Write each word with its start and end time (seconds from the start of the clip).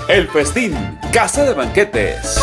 El 0.08 0.28
Festín, 0.28 0.76
Casa 1.14 1.46
de 1.46 1.54
Banquetes. 1.54 2.42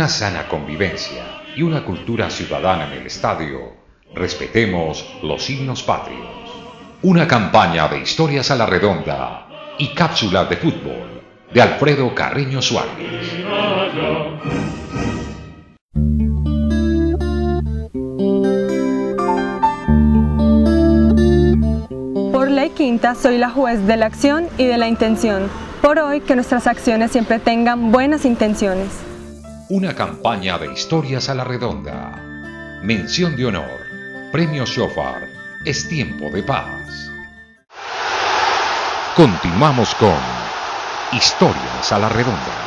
Sana 0.00 0.48
convivencia 0.48 1.42
y 1.54 1.62
una 1.62 1.84
cultura 1.84 2.30
ciudadana 2.30 2.86
en 2.86 3.00
el 3.00 3.06
estadio, 3.06 3.74
respetemos 4.14 5.06
los 5.22 5.48
himnos 5.50 5.82
patrios. 5.82 6.26
Una 7.02 7.28
campaña 7.28 7.88
de 7.88 7.98
historias 7.98 8.50
a 8.50 8.56
la 8.56 8.64
redonda 8.64 9.74
y 9.78 9.88
cápsula 9.88 10.46
de 10.46 10.56
fútbol 10.56 11.22
de 11.52 11.60
Alfredo 11.60 12.14
Carreño 12.14 12.62
Suárez. 12.62 12.90
Por 22.32 22.50
ley 22.50 22.70
quinta 22.70 23.14
soy 23.14 23.36
la 23.36 23.50
juez 23.50 23.86
de 23.86 23.96
la 23.98 24.06
acción 24.06 24.48
y 24.56 24.64
de 24.64 24.78
la 24.78 24.88
intención. 24.88 25.50
Por 25.82 25.98
hoy 25.98 26.20
que 26.20 26.34
nuestras 26.34 26.66
acciones 26.66 27.10
siempre 27.10 27.38
tengan 27.38 27.92
buenas 27.92 28.24
intenciones 28.24 29.11
una 29.72 29.94
campaña 29.94 30.58
de 30.58 30.70
historias 30.70 31.30
a 31.30 31.34
la 31.34 31.44
redonda. 31.44 32.10
Mención 32.82 33.34
de 33.36 33.46
honor. 33.46 33.80
Premio 34.30 34.66
Shofar. 34.66 35.26
Es 35.64 35.88
tiempo 35.88 36.28
de 36.28 36.42
paz. 36.42 37.10
Continuamos 39.16 39.94
con 39.94 40.18
Historias 41.10 41.90
a 41.90 41.98
la 41.98 42.10
redonda. 42.10 42.61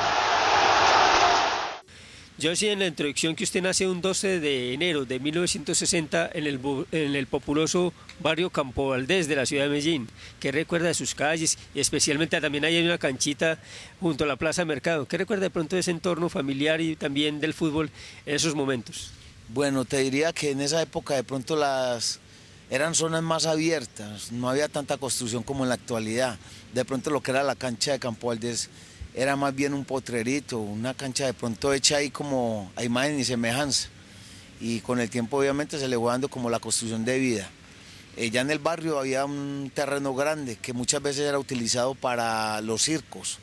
Yo 2.46 2.52
decía 2.52 2.74
en 2.74 2.78
la 2.78 2.86
introducción 2.86 3.34
que 3.34 3.44
usted 3.44 3.64
nace 3.64 3.88
un 3.88 4.02
12 4.02 4.40
de 4.40 4.76
enero 4.76 5.04
de 5.04 5.20
1960 5.20 6.30
en 6.32 6.46
el, 6.46 6.60
en 6.92 7.16
el 7.16 7.26
populoso 7.26 7.92
barrio 8.20 8.52
Campo 8.52 8.90
Valdés 8.90 9.28
de 9.28 9.36
la 9.36 9.48
ciudad 9.48 9.64
de 9.64 9.70
Medellín. 9.70 10.08
¿Qué 10.40 10.52
recuerda 10.52 10.90
de 10.90 10.94
sus 10.94 11.16
calles? 11.16 11.58
Y 11.74 11.80
especialmente 11.80 12.40
también 12.40 12.64
hay 12.64 12.86
una 12.86 13.00
canchita 13.00 13.58
junto 14.00 14.26
a 14.26 14.28
la 14.28 14.36
Plaza 14.36 14.64
Mercado. 14.64 15.08
¿Qué 15.08 15.18
recuerda 15.18 15.46
de 15.46 15.50
pronto 15.50 15.76
de 15.76 15.80
ese 15.80 15.90
entorno 15.90 16.30
familiar 16.30 16.82
y 16.82 16.96
también 16.96 17.40
del 17.40 17.56
fútbol 17.56 17.90
en 18.28 18.36
esos 18.36 18.54
momentos? 18.54 19.10
Bueno, 19.50 19.84
te 19.84 19.98
diría 19.98 20.32
que 20.32 20.52
en 20.52 20.62
esa 20.62 20.84
época 20.84 21.16
de 21.16 21.24
pronto 21.24 21.56
las 21.56 22.20
eran 22.70 22.94
zonas 22.94 23.24
más 23.24 23.48
abiertas, 23.48 24.32
no 24.32 24.52
había 24.52 24.68
tanta 24.68 24.98
construcción 24.98 25.42
como 25.42 25.64
en 25.64 25.70
la 25.70 25.76
actualidad. 25.76 26.38
De 26.76 26.86
pronto 26.86 27.10
lo 27.10 27.22
que 27.22 27.32
era 27.32 27.42
la 27.42 27.56
cancha 27.56 27.94
de 27.94 27.98
Campo 27.98 28.28
Valdés 28.28 28.70
era 29.16 29.38
más 29.38 29.56
bien 29.56 29.74
un 29.74 29.86
potrerito, 29.86 30.60
una 30.60 30.94
cancha 30.94 31.26
de 31.26 31.34
pronto 31.34 31.74
hecha 31.74 31.98
ahí 31.98 32.10
como 32.10 32.72
a 32.76 32.84
imagen 32.84 33.18
y 33.18 33.24
semejanza. 33.24 33.88
Y 34.60 34.82
con 34.82 35.00
el 35.00 35.10
tiempo 35.10 35.38
obviamente 35.38 35.80
se 35.80 35.88
le 35.88 35.98
fue 35.98 36.12
dando 36.12 36.28
como 36.28 36.50
la 36.50 36.60
construcción 36.60 37.06
de 37.06 37.18
vida. 37.18 37.50
Eh, 38.18 38.30
ya 38.30 38.42
en 38.42 38.52
el 38.52 38.60
barrio 38.60 39.00
había 39.00 39.26
un 39.26 39.72
terreno 39.74 40.14
grande 40.14 40.58
que 40.58 40.74
muchas 40.74 41.02
veces 41.02 41.28
era 41.28 41.40
utilizado 41.40 41.96
para 41.96 42.62
los 42.62 42.82
circos 42.82 43.40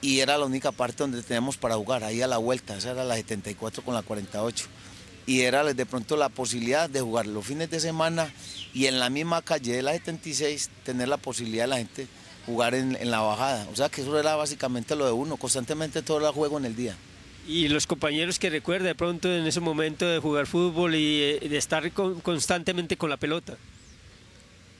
y 0.00 0.20
era 0.20 0.38
la 0.38 0.46
única 0.46 0.72
parte 0.72 1.02
donde 1.02 1.22
teníamos 1.22 1.56
para 1.56 1.76
jugar, 1.76 2.04
ahí 2.04 2.22
a 2.22 2.26
la 2.26 2.38
vuelta, 2.38 2.76
esa 2.76 2.92
era 2.92 3.04
la 3.04 3.16
74 3.16 3.84
con 3.84 3.94
la 3.94 4.02
48. 4.02 4.66
Y 5.26 5.42
era 5.42 5.62
de 5.62 5.86
pronto 5.86 6.16
la 6.16 6.28
posibilidad 6.28 6.88
de 6.88 7.00
jugar 7.00 7.26
los 7.26 7.44
fines 7.44 7.70
de 7.70 7.80
semana 7.80 8.32
y 8.72 8.86
en 8.86 8.98
la 8.98 9.10
misma 9.10 9.42
calle 9.42 9.74
de 9.74 9.82
la 9.82 9.92
76 9.92 10.70
tener 10.84 11.08
la 11.08 11.18
posibilidad 11.18 11.64
de 11.64 11.68
la 11.68 11.76
gente 11.76 12.08
jugar 12.50 12.74
en, 12.74 13.10
la 13.10 13.20
bajada. 13.20 13.66
O 13.72 13.76
sea 13.76 13.88
que 13.88 14.02
eso 14.02 14.18
era 14.18 14.36
básicamente 14.36 14.96
lo 14.96 15.06
de 15.06 15.12
uno, 15.12 15.36
constantemente 15.36 16.02
todo 16.02 16.18
el 16.18 16.32
juego 16.32 16.58
en 16.58 16.64
el 16.64 16.76
día. 16.76 16.96
Y 17.46 17.68
los 17.68 17.86
compañeros 17.86 18.38
que 18.38 18.50
recuerda 18.50 18.86
de 18.86 18.94
pronto 18.94 19.32
en 19.32 19.46
ese 19.46 19.60
momento 19.60 20.06
de 20.06 20.18
jugar 20.18 20.46
fútbol 20.46 20.94
y 20.94 21.22
eh, 21.22 21.48
de 21.48 21.56
estar 21.56 21.90
constantemente 21.92 22.96
con 22.96 23.10
la 23.10 23.16
pelota. 23.16 23.56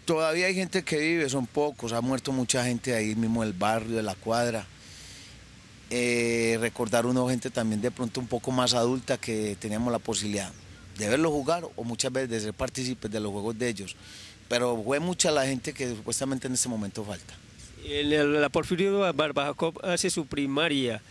Todavía 0.04 0.46
hay 0.46 0.54
gente 0.54 0.82
que 0.82 0.98
vive, 0.98 1.28
son 1.28 1.46
pocos, 1.46 1.92
ha 1.92 2.00
muerto 2.00 2.32
mucha 2.32 2.64
gente 2.64 2.94
ahí 2.94 3.14
mismo 3.14 3.42
del 3.42 3.52
barrio, 3.52 3.96
de 3.96 4.02
la 4.02 4.14
cuadra. 4.14 4.66
eh, 5.90 6.58
recordar 6.60 7.06
una 7.06 7.28
gente 7.28 7.50
también 7.50 7.80
de 7.80 7.90
pronto 7.90 8.20
un 8.20 8.28
poco 8.28 8.52
más 8.52 8.74
adulta 8.74 9.18
que 9.18 9.56
teníamos 9.58 9.90
la 9.90 9.98
posibilidad 9.98 10.52
de 11.00 11.08
verlo 11.08 11.30
jugar 11.30 11.64
o 11.76 11.82
muchas 11.82 12.12
veces 12.12 12.30
de 12.30 12.40
ser 12.40 12.54
partícipes 12.54 13.10
de 13.10 13.20
los 13.20 13.32
juegos 13.32 13.58
de 13.58 13.68
ellos. 13.68 13.96
Pero 14.48 14.80
fue 14.84 15.00
mucha 15.00 15.30
la 15.30 15.46
gente 15.46 15.72
que 15.72 15.88
supuestamente 15.88 16.46
en 16.46 16.54
este 16.54 16.68
momento 16.68 17.04
falta. 17.04 17.34
La 17.88 18.48
Porfirio 18.48 19.12
Barbajacop 19.12 19.84
hace 19.84 20.10
su 20.10 20.26
primaria 20.26 21.02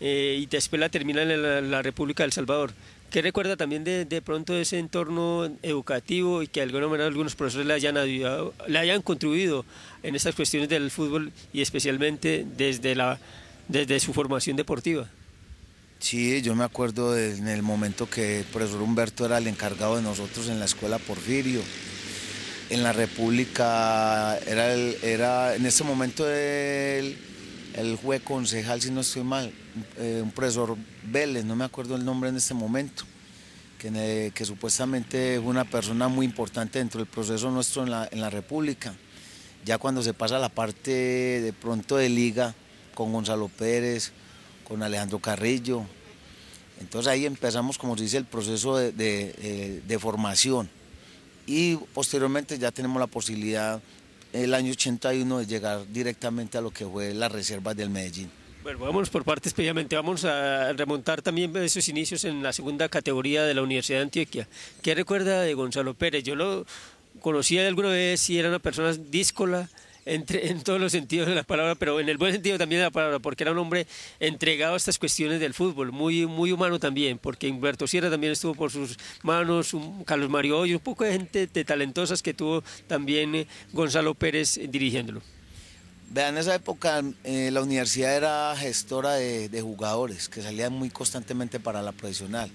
eh, 0.00 0.38
y 0.40 0.46
después 0.46 0.78
la 0.78 0.88
termina 0.88 1.22
en 1.22 1.70
la, 1.70 1.82
República 1.82 2.22
del 2.22 2.32
Salvador. 2.32 2.72
¿Qué 3.10 3.22
recuerda 3.22 3.56
también 3.56 3.84
de, 3.84 4.04
de, 4.04 4.20
pronto 4.20 4.54
ese 4.54 4.78
entorno 4.78 5.50
educativo 5.62 6.42
y 6.42 6.46
que 6.46 6.60
de 6.60 6.64
alguna 6.64 6.88
manera 6.88 7.06
algunos 7.06 7.34
profesores 7.34 7.66
le 7.66 7.72
hayan, 7.72 7.96
ayudado, 7.96 8.52
le 8.66 8.78
hayan 8.78 9.00
contribuido 9.00 9.64
en 10.02 10.14
estas 10.14 10.34
cuestiones 10.34 10.68
del 10.68 10.90
fútbol 10.90 11.32
y 11.54 11.62
especialmente 11.62 12.46
desde 12.56 12.94
la 12.94 13.18
desde 13.68 14.00
su 14.00 14.12
formación 14.12 14.56
deportiva. 14.56 15.08
Sí, 16.00 16.42
yo 16.42 16.54
me 16.54 16.64
acuerdo 16.64 17.16
en 17.18 17.48
el 17.48 17.62
momento 17.62 18.08
que 18.08 18.40
el 18.40 18.44
profesor 18.44 18.82
Humberto 18.82 19.26
era 19.26 19.38
el 19.38 19.46
encargado 19.46 19.96
de 19.96 20.02
nosotros 20.02 20.48
en 20.48 20.58
la 20.58 20.64
escuela 20.64 20.98
Porfirio. 20.98 21.60
En 22.70 22.82
la 22.82 22.92
República 22.92 24.38
era, 24.46 24.72
el, 24.72 24.96
era 25.02 25.54
en 25.54 25.64
ese 25.64 25.84
momento 25.84 26.28
el, 26.28 27.16
el 27.74 27.96
juez 27.96 28.22
concejal, 28.22 28.82
si 28.82 28.90
no 28.90 29.00
estoy 29.00 29.22
mal, 29.22 29.52
eh, 29.96 30.20
un 30.22 30.30
profesor 30.32 30.76
Vélez, 31.04 31.44
no 31.44 31.56
me 31.56 31.64
acuerdo 31.64 31.96
el 31.96 32.04
nombre 32.04 32.28
en 32.28 32.36
este 32.36 32.52
momento, 32.52 33.04
que, 33.78 34.32
que 34.34 34.44
supuestamente 34.44 35.36
es 35.36 35.40
una 35.40 35.64
persona 35.64 36.08
muy 36.08 36.26
importante 36.26 36.78
dentro 36.78 36.98
del 36.98 37.08
proceso 37.08 37.50
nuestro 37.50 37.84
en 37.84 37.90
la, 37.90 38.08
en 38.10 38.20
la 38.20 38.28
República. 38.28 38.94
Ya 39.64 39.78
cuando 39.78 40.02
se 40.02 40.12
pasa 40.12 40.38
la 40.38 40.48
parte 40.48 40.90
de 40.90 41.52
pronto 41.52 41.96
de 41.96 42.08
liga, 42.08 42.54
con 42.98 43.12
Gonzalo 43.12 43.46
Pérez, 43.46 44.10
con 44.66 44.82
Alejandro 44.82 45.20
Carrillo. 45.20 45.84
Entonces 46.80 47.08
ahí 47.08 47.26
empezamos, 47.26 47.78
como 47.78 47.96
se 47.96 48.02
dice, 48.02 48.16
el 48.16 48.24
proceso 48.24 48.76
de, 48.76 48.92
eh, 48.98 49.98
formación. 50.00 50.68
Y 51.48 51.76
posteriormente 51.94 52.58
ya 52.58 52.70
tenemos 52.70 53.00
la 53.00 53.06
posibilidad 53.06 53.80
el 54.34 54.52
año 54.52 54.72
81 54.72 55.38
de 55.38 55.46
llegar 55.46 55.80
directamente 55.90 56.58
a 56.58 56.60
lo 56.60 56.70
que 56.70 56.84
fue 56.84 57.14
las 57.14 57.32
reservas 57.32 57.74
del 57.74 57.88
Medellín. 57.88 58.30
Bueno, 58.62 58.80
vamos 58.80 59.08
por 59.08 59.24
partes 59.24 59.54
previamente, 59.54 59.96
vamos 59.96 60.26
a 60.26 60.74
remontar 60.74 61.22
también 61.22 61.56
esos 61.56 61.88
inicios 61.88 62.24
en 62.24 62.42
la 62.42 62.52
segunda 62.52 62.90
categoría 62.90 63.44
de 63.44 63.54
la 63.54 63.62
Universidad 63.62 64.00
de 64.00 64.02
Antioquia. 64.02 64.46
¿Qué 64.82 64.94
recuerda 64.94 65.40
de 65.40 65.54
Gonzalo 65.54 65.94
Pérez? 65.94 66.22
Yo 66.22 66.34
lo 66.34 66.66
conocía 67.22 67.66
alguna 67.66 67.88
vez 67.88 68.28
y 68.28 68.38
era 68.38 68.50
una 68.50 68.58
persona 68.58 68.92
díscola, 68.92 69.70
en 70.08 70.62
todos 70.62 70.80
los 70.80 70.92
sentidos 70.92 71.28
de 71.28 71.34
la 71.34 71.42
palabra, 71.42 71.74
pero 71.74 72.00
en 72.00 72.08
el 72.08 72.16
buen 72.16 72.32
sentido 72.32 72.56
también 72.56 72.80
de 72.80 72.86
la 72.86 72.90
palabra, 72.90 73.18
porque 73.18 73.44
era 73.44 73.52
un 73.52 73.58
hombre 73.58 73.86
entregado 74.20 74.74
a 74.74 74.76
estas 74.76 74.98
cuestiones 74.98 75.38
del 75.38 75.54
fútbol, 75.54 75.92
muy, 75.92 76.26
muy 76.26 76.50
humano 76.50 76.78
también, 76.78 77.18
porque 77.18 77.50
Humberto 77.50 77.86
Sierra 77.86 78.10
también 78.10 78.32
estuvo 78.32 78.54
por 78.54 78.70
sus 78.70 78.96
manos, 79.22 79.76
Carlos 80.06 80.30
Mario 80.30 80.64
y 80.66 80.74
un 80.74 80.80
poco 80.80 81.04
de 81.04 81.12
gente 81.12 81.46
de 81.46 81.64
talentosas 81.64 82.22
que 82.22 82.32
tuvo 82.32 82.62
también 82.86 83.34
eh, 83.34 83.46
Gonzalo 83.72 84.14
Pérez 84.14 84.58
dirigiéndolo. 84.68 85.20
Vean, 86.10 86.34
en 86.34 86.38
esa 86.38 86.54
época 86.54 87.02
eh, 87.24 87.50
la 87.52 87.60
universidad 87.60 88.16
era 88.16 88.56
gestora 88.56 89.14
de, 89.14 89.50
de 89.50 89.60
jugadores 89.60 90.30
que 90.30 90.40
salían 90.40 90.72
muy 90.72 90.88
constantemente 90.88 91.60
para 91.60 91.82
la 91.82 91.92
profesional 91.92 92.50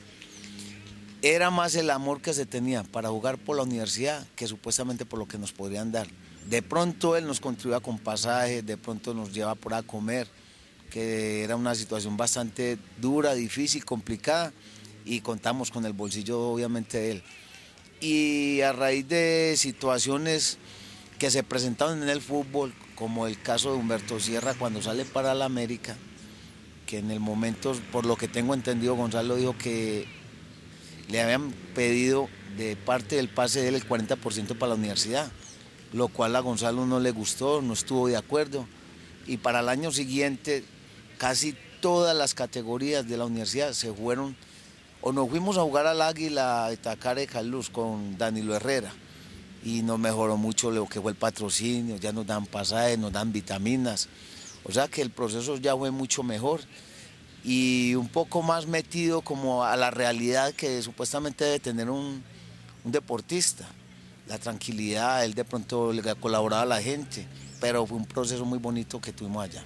era 1.21 1.49
más 1.51 1.73
el 1.75 1.89
amor 1.89 2.21
que 2.21 2.33
se 2.33 2.45
tenía 2.45 2.83
para 2.83 3.07
jugar 3.07 3.37
por 3.37 3.55
la 3.55 3.63
universidad 3.63 4.27
que 4.35 4.45
supuestamente 4.45 5.05
por 5.05 5.19
lo 5.19 5.25
que 5.25 5.37
nos 5.37 5.53
podrían 5.53 5.89
dar. 5.89 6.05
De 6.49 6.61
pronto 6.61 7.15
él 7.15 7.25
nos 7.25 7.39
contribuía 7.39 7.79
con 7.79 7.97
pasajes, 7.97 8.65
de 8.65 8.77
pronto 8.77 9.13
nos 9.13 9.33
lleva 9.33 9.55
por 9.55 9.73
a 9.73 9.81
comer, 9.81 10.27
que 10.89 11.43
era 11.43 11.55
una 11.55 11.73
situación 11.73 12.17
bastante 12.17 12.77
dura, 12.99 13.33
difícil, 13.33 13.85
complicada, 13.85 14.51
y 15.05 15.21
contamos 15.21 15.71
con 15.71 15.85
el 15.85 15.93
bolsillo 15.93 16.39
obviamente 16.39 16.97
de 16.97 17.11
él. 17.11 17.23
Y 18.01 18.61
a 18.61 18.73
raíz 18.73 19.07
de 19.07 19.55
situaciones 19.57 20.57
que 21.17 21.31
se 21.31 21.43
presentaron 21.43 22.03
en 22.03 22.09
el 22.09 22.21
fútbol, 22.21 22.73
como 22.95 23.25
el 23.27 23.41
caso 23.41 23.71
de 23.71 23.77
Humberto 23.77 24.19
Sierra 24.19 24.53
cuando 24.53 24.81
sale 24.81 25.05
para 25.05 25.33
la 25.33 25.45
América, 25.45 25.95
que 26.85 26.97
en 26.97 27.09
el 27.09 27.21
momento, 27.21 27.73
por 27.91 28.05
lo 28.05 28.17
que 28.17 28.27
tengo 28.27 28.53
entendido, 28.53 28.95
Gonzalo 28.95 29.37
dijo 29.37 29.57
que 29.57 30.05
le 31.09 31.21
habían 31.21 31.51
pedido 31.73 32.27
de 32.57 32.75
parte 32.75 33.15
del 33.15 33.29
pase 33.29 33.61
de 33.61 33.69
él 33.69 33.75
el 33.75 33.87
40% 33.87 34.57
para 34.57 34.69
la 34.69 34.75
universidad 34.75 35.31
lo 35.93 36.07
cual 36.07 36.35
a 36.35 36.39
Gonzalo 36.39 36.85
no 36.85 36.99
le 36.99 37.11
gustó, 37.11 37.61
no 37.61 37.73
estuvo 37.73 38.07
de 38.07 38.17
acuerdo. 38.17 38.67
Y 39.27 39.37
para 39.37 39.61
el 39.61 39.69
año 39.69 39.91
siguiente 39.91 40.65
casi 41.17 41.55
todas 41.79 42.15
las 42.17 42.33
categorías 42.33 43.07
de 43.07 43.17
la 43.17 43.25
universidad 43.25 43.71
se 43.73 43.93
fueron, 43.93 44.35
o 45.01 45.11
nos 45.11 45.29
fuimos 45.29 45.57
a 45.57 45.61
jugar 45.61 45.85
al 45.85 46.01
Águila 46.01 46.67
de 46.69 46.77
Tacare 46.77 47.27
Jaluz 47.27 47.69
con 47.69 48.17
Danilo 48.17 48.55
Herrera. 48.55 48.91
Y 49.63 49.81
nos 49.83 49.99
mejoró 49.99 50.35
mucho 50.35 50.71
lo 50.71 50.87
que 50.87 50.99
fue 50.99 51.11
el 51.11 51.17
patrocinio, 51.17 51.95
ya 51.97 52.11
nos 52.11 52.25
dan 52.25 52.45
pasajes, 52.45 52.97
nos 52.99 53.13
dan 53.13 53.31
vitaminas, 53.31 54.09
o 54.65 54.71
sea 54.71 54.89
que 54.89 55.01
el 55.01 55.09
proceso 55.09 55.55
ya 55.57 55.75
fue 55.75 55.91
mucho 55.91 56.23
mejor. 56.23 56.61
Y 57.45 57.95
un 57.95 58.07
poco 58.07 58.41
más 58.41 58.67
metido 58.67 59.21
como 59.21 59.65
a 59.65 59.75
la 59.75 59.91
realidad 59.91 60.53
que 60.53 60.81
supuestamente 60.81 61.43
debe 61.43 61.59
tener 61.59 61.89
un 61.89 62.23
deportista 62.85 63.67
la 64.27 64.37
tranquilidad, 64.37 65.23
él 65.25 65.33
de 65.33 65.45
pronto 65.45 65.91
le 65.91 66.01
colaboraba 66.15 66.63
a 66.63 66.65
la 66.65 66.81
gente, 66.81 67.25
pero 67.59 67.85
fue 67.85 67.97
un 67.97 68.05
proceso 68.05 68.45
muy 68.45 68.59
bonito 68.59 68.99
que 69.01 69.11
tuvimos 69.11 69.43
allá. 69.43 69.63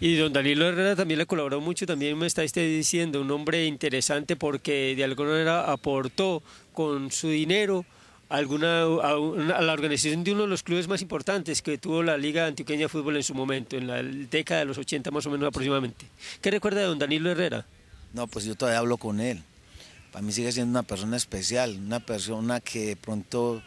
Y 0.00 0.16
don 0.16 0.32
Danilo 0.32 0.68
Herrera 0.68 0.94
también 0.94 1.18
le 1.18 1.26
colaboró 1.26 1.60
mucho, 1.60 1.84
también 1.84 2.16
me 2.16 2.26
está 2.26 2.42
diciendo, 2.42 3.20
un 3.20 3.30
hombre 3.32 3.66
interesante 3.66 4.36
porque 4.36 4.94
de 4.96 5.02
alguna 5.02 5.30
manera 5.30 5.72
aportó 5.72 6.42
con 6.72 7.10
su 7.10 7.28
dinero 7.28 7.84
alguna, 8.28 8.82
a, 8.82 9.62
la 9.62 9.72
organización 9.72 10.22
de 10.22 10.32
uno 10.32 10.42
de 10.42 10.48
los 10.48 10.62
clubes 10.62 10.86
más 10.86 11.02
importantes 11.02 11.62
que 11.62 11.78
tuvo 11.78 12.04
la 12.04 12.16
Liga 12.16 12.46
Antioqueña 12.46 12.82
de 12.82 12.88
Fútbol 12.88 13.16
en 13.16 13.24
su 13.24 13.34
momento, 13.34 13.76
en 13.76 13.88
la 13.88 14.02
década 14.02 14.60
de 14.60 14.66
los 14.66 14.78
80 14.78 15.10
más 15.10 15.26
o 15.26 15.30
menos 15.30 15.48
aproximadamente. 15.48 16.06
¿Qué 16.40 16.52
recuerda 16.52 16.80
de 16.80 16.86
don 16.86 16.98
Danilo 16.98 17.30
Herrera? 17.32 17.66
No, 18.12 18.28
pues 18.28 18.44
yo 18.44 18.54
todavía 18.54 18.78
hablo 18.78 18.98
con 18.98 19.20
él. 19.20 19.42
Para 20.12 20.22
mí 20.22 20.32
sigue 20.32 20.52
siendo 20.52 20.70
una 20.70 20.84
persona 20.84 21.16
especial, 21.16 21.76
una 21.76 22.00
persona 22.00 22.60
que 22.60 22.86
de 22.86 22.96
pronto 22.96 23.62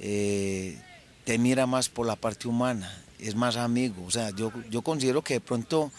eh, 0.00 0.78
te 1.24 1.38
mira 1.38 1.66
más 1.66 1.88
por 1.88 2.06
la 2.06 2.16
parte 2.16 2.48
humana, 2.48 2.92
es 3.18 3.34
más 3.34 3.56
amigo. 3.56 4.04
O 4.06 4.10
sea, 4.10 4.30
yo, 4.30 4.52
yo 4.70 4.82
considero 4.82 5.22
que 5.22 5.34
de 5.34 5.40
pronto 5.40 5.92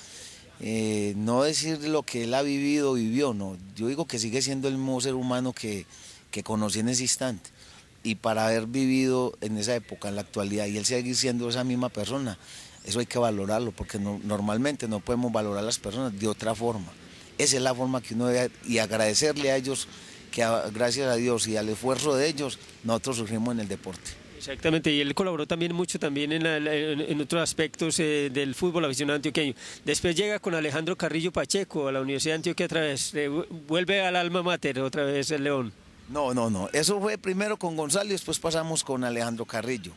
eh, 0.59 1.13
no 1.15 1.43
decir 1.43 1.79
lo 1.87 2.03
que 2.03 2.25
él 2.25 2.33
ha 2.33 2.41
vivido, 2.41 2.93
vivió, 2.93 3.33
no. 3.33 3.57
Yo 3.75 3.87
digo 3.87 4.05
que 4.05 4.19
sigue 4.19 4.41
siendo 4.41 4.67
el 4.67 4.75
mismo 4.75 4.99
ser 5.01 5.13
humano 5.13 5.53
que, 5.53 5.85
que 6.31 6.43
conocí 6.43 6.79
en 6.79 6.89
ese 6.89 7.03
instante. 7.03 7.49
Y 8.03 8.15
para 8.15 8.47
haber 8.47 8.65
vivido 8.65 9.37
en 9.41 9.57
esa 9.57 9.75
época, 9.75 10.09
en 10.09 10.15
la 10.15 10.21
actualidad, 10.21 10.65
y 10.65 10.77
él 10.77 10.85
seguir 10.85 11.15
siendo 11.15 11.47
esa 11.49 11.63
misma 11.63 11.89
persona, 11.89 12.37
eso 12.83 12.99
hay 12.99 13.05
que 13.05 13.19
valorarlo, 13.19 13.71
porque 13.71 13.99
normalmente 13.99 14.87
no 14.87 14.99
podemos 14.99 15.31
valorar 15.31 15.59
a 15.59 15.65
las 15.65 15.77
personas 15.77 16.19
de 16.19 16.27
otra 16.27 16.55
forma. 16.55 16.91
Esa 17.37 17.57
es 17.57 17.61
la 17.61 17.75
forma 17.75 18.01
que 18.01 18.15
uno 18.15 18.27
debe, 18.27 18.51
y 18.65 18.79
agradecerle 18.79 19.51
a 19.51 19.55
ellos 19.55 19.87
que 20.31 20.47
gracias 20.73 21.07
a 21.07 21.15
Dios 21.15 21.47
y 21.47 21.57
al 21.57 21.69
esfuerzo 21.69 22.15
de 22.15 22.27
ellos, 22.27 22.57
nosotros 22.83 23.17
surgimos 23.17 23.53
en 23.53 23.59
el 23.59 23.67
deporte. 23.67 24.21
Exactamente, 24.41 24.91
y 24.91 25.01
él 25.01 25.13
colaboró 25.13 25.45
también 25.45 25.75
mucho 25.75 25.99
también 25.99 26.31
en, 26.31 27.21
otros 27.21 27.43
aspectos 27.43 27.99
eh, 27.99 28.31
del 28.33 28.55
fútbol 28.55 28.85
aficionado 28.85 29.17
antioqueño. 29.17 29.53
Después 29.85 30.15
llega 30.15 30.39
con 30.39 30.55
Alejandro 30.55 30.95
Carrillo 30.95 31.31
Pacheco 31.31 31.87
a 31.87 31.91
la 31.91 32.01
Universidad 32.01 32.33
de 32.33 32.35
Antioquia 32.37 32.65
otra 32.65 32.81
vez, 32.81 33.13
vuelve 33.67 34.01
al 34.01 34.15
alma 34.15 34.41
mater 34.41 34.79
otra 34.79 35.03
vez 35.03 35.29
el 35.29 35.43
León. 35.43 35.71
No, 36.09 36.33
no, 36.33 36.49
no, 36.49 36.69
eso 36.73 36.99
fue 36.99 37.19
primero 37.19 37.57
con 37.57 37.77
Gonzalo 37.77 38.09
y 38.09 38.13
después 38.13 38.39
pasamos 38.39 38.83
con 38.83 39.03
Alejandro 39.03 39.45
Carrillo, 39.45 39.91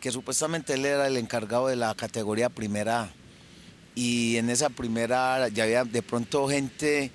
que 0.00 0.10
supuestamente 0.10 0.72
él 0.72 0.86
era 0.86 1.06
el 1.06 1.18
encargado 1.18 1.66
de 1.66 1.76
la 1.76 1.94
categoría 1.94 2.48
primera 2.48 3.02
A. 3.02 3.12
Y 3.94 4.38
en 4.38 4.48
esa 4.48 4.70
primera 4.70 5.48
ya 5.48 5.64
había 5.64 5.84
de 5.84 6.00
pronto 6.00 6.48
gente 6.48 7.12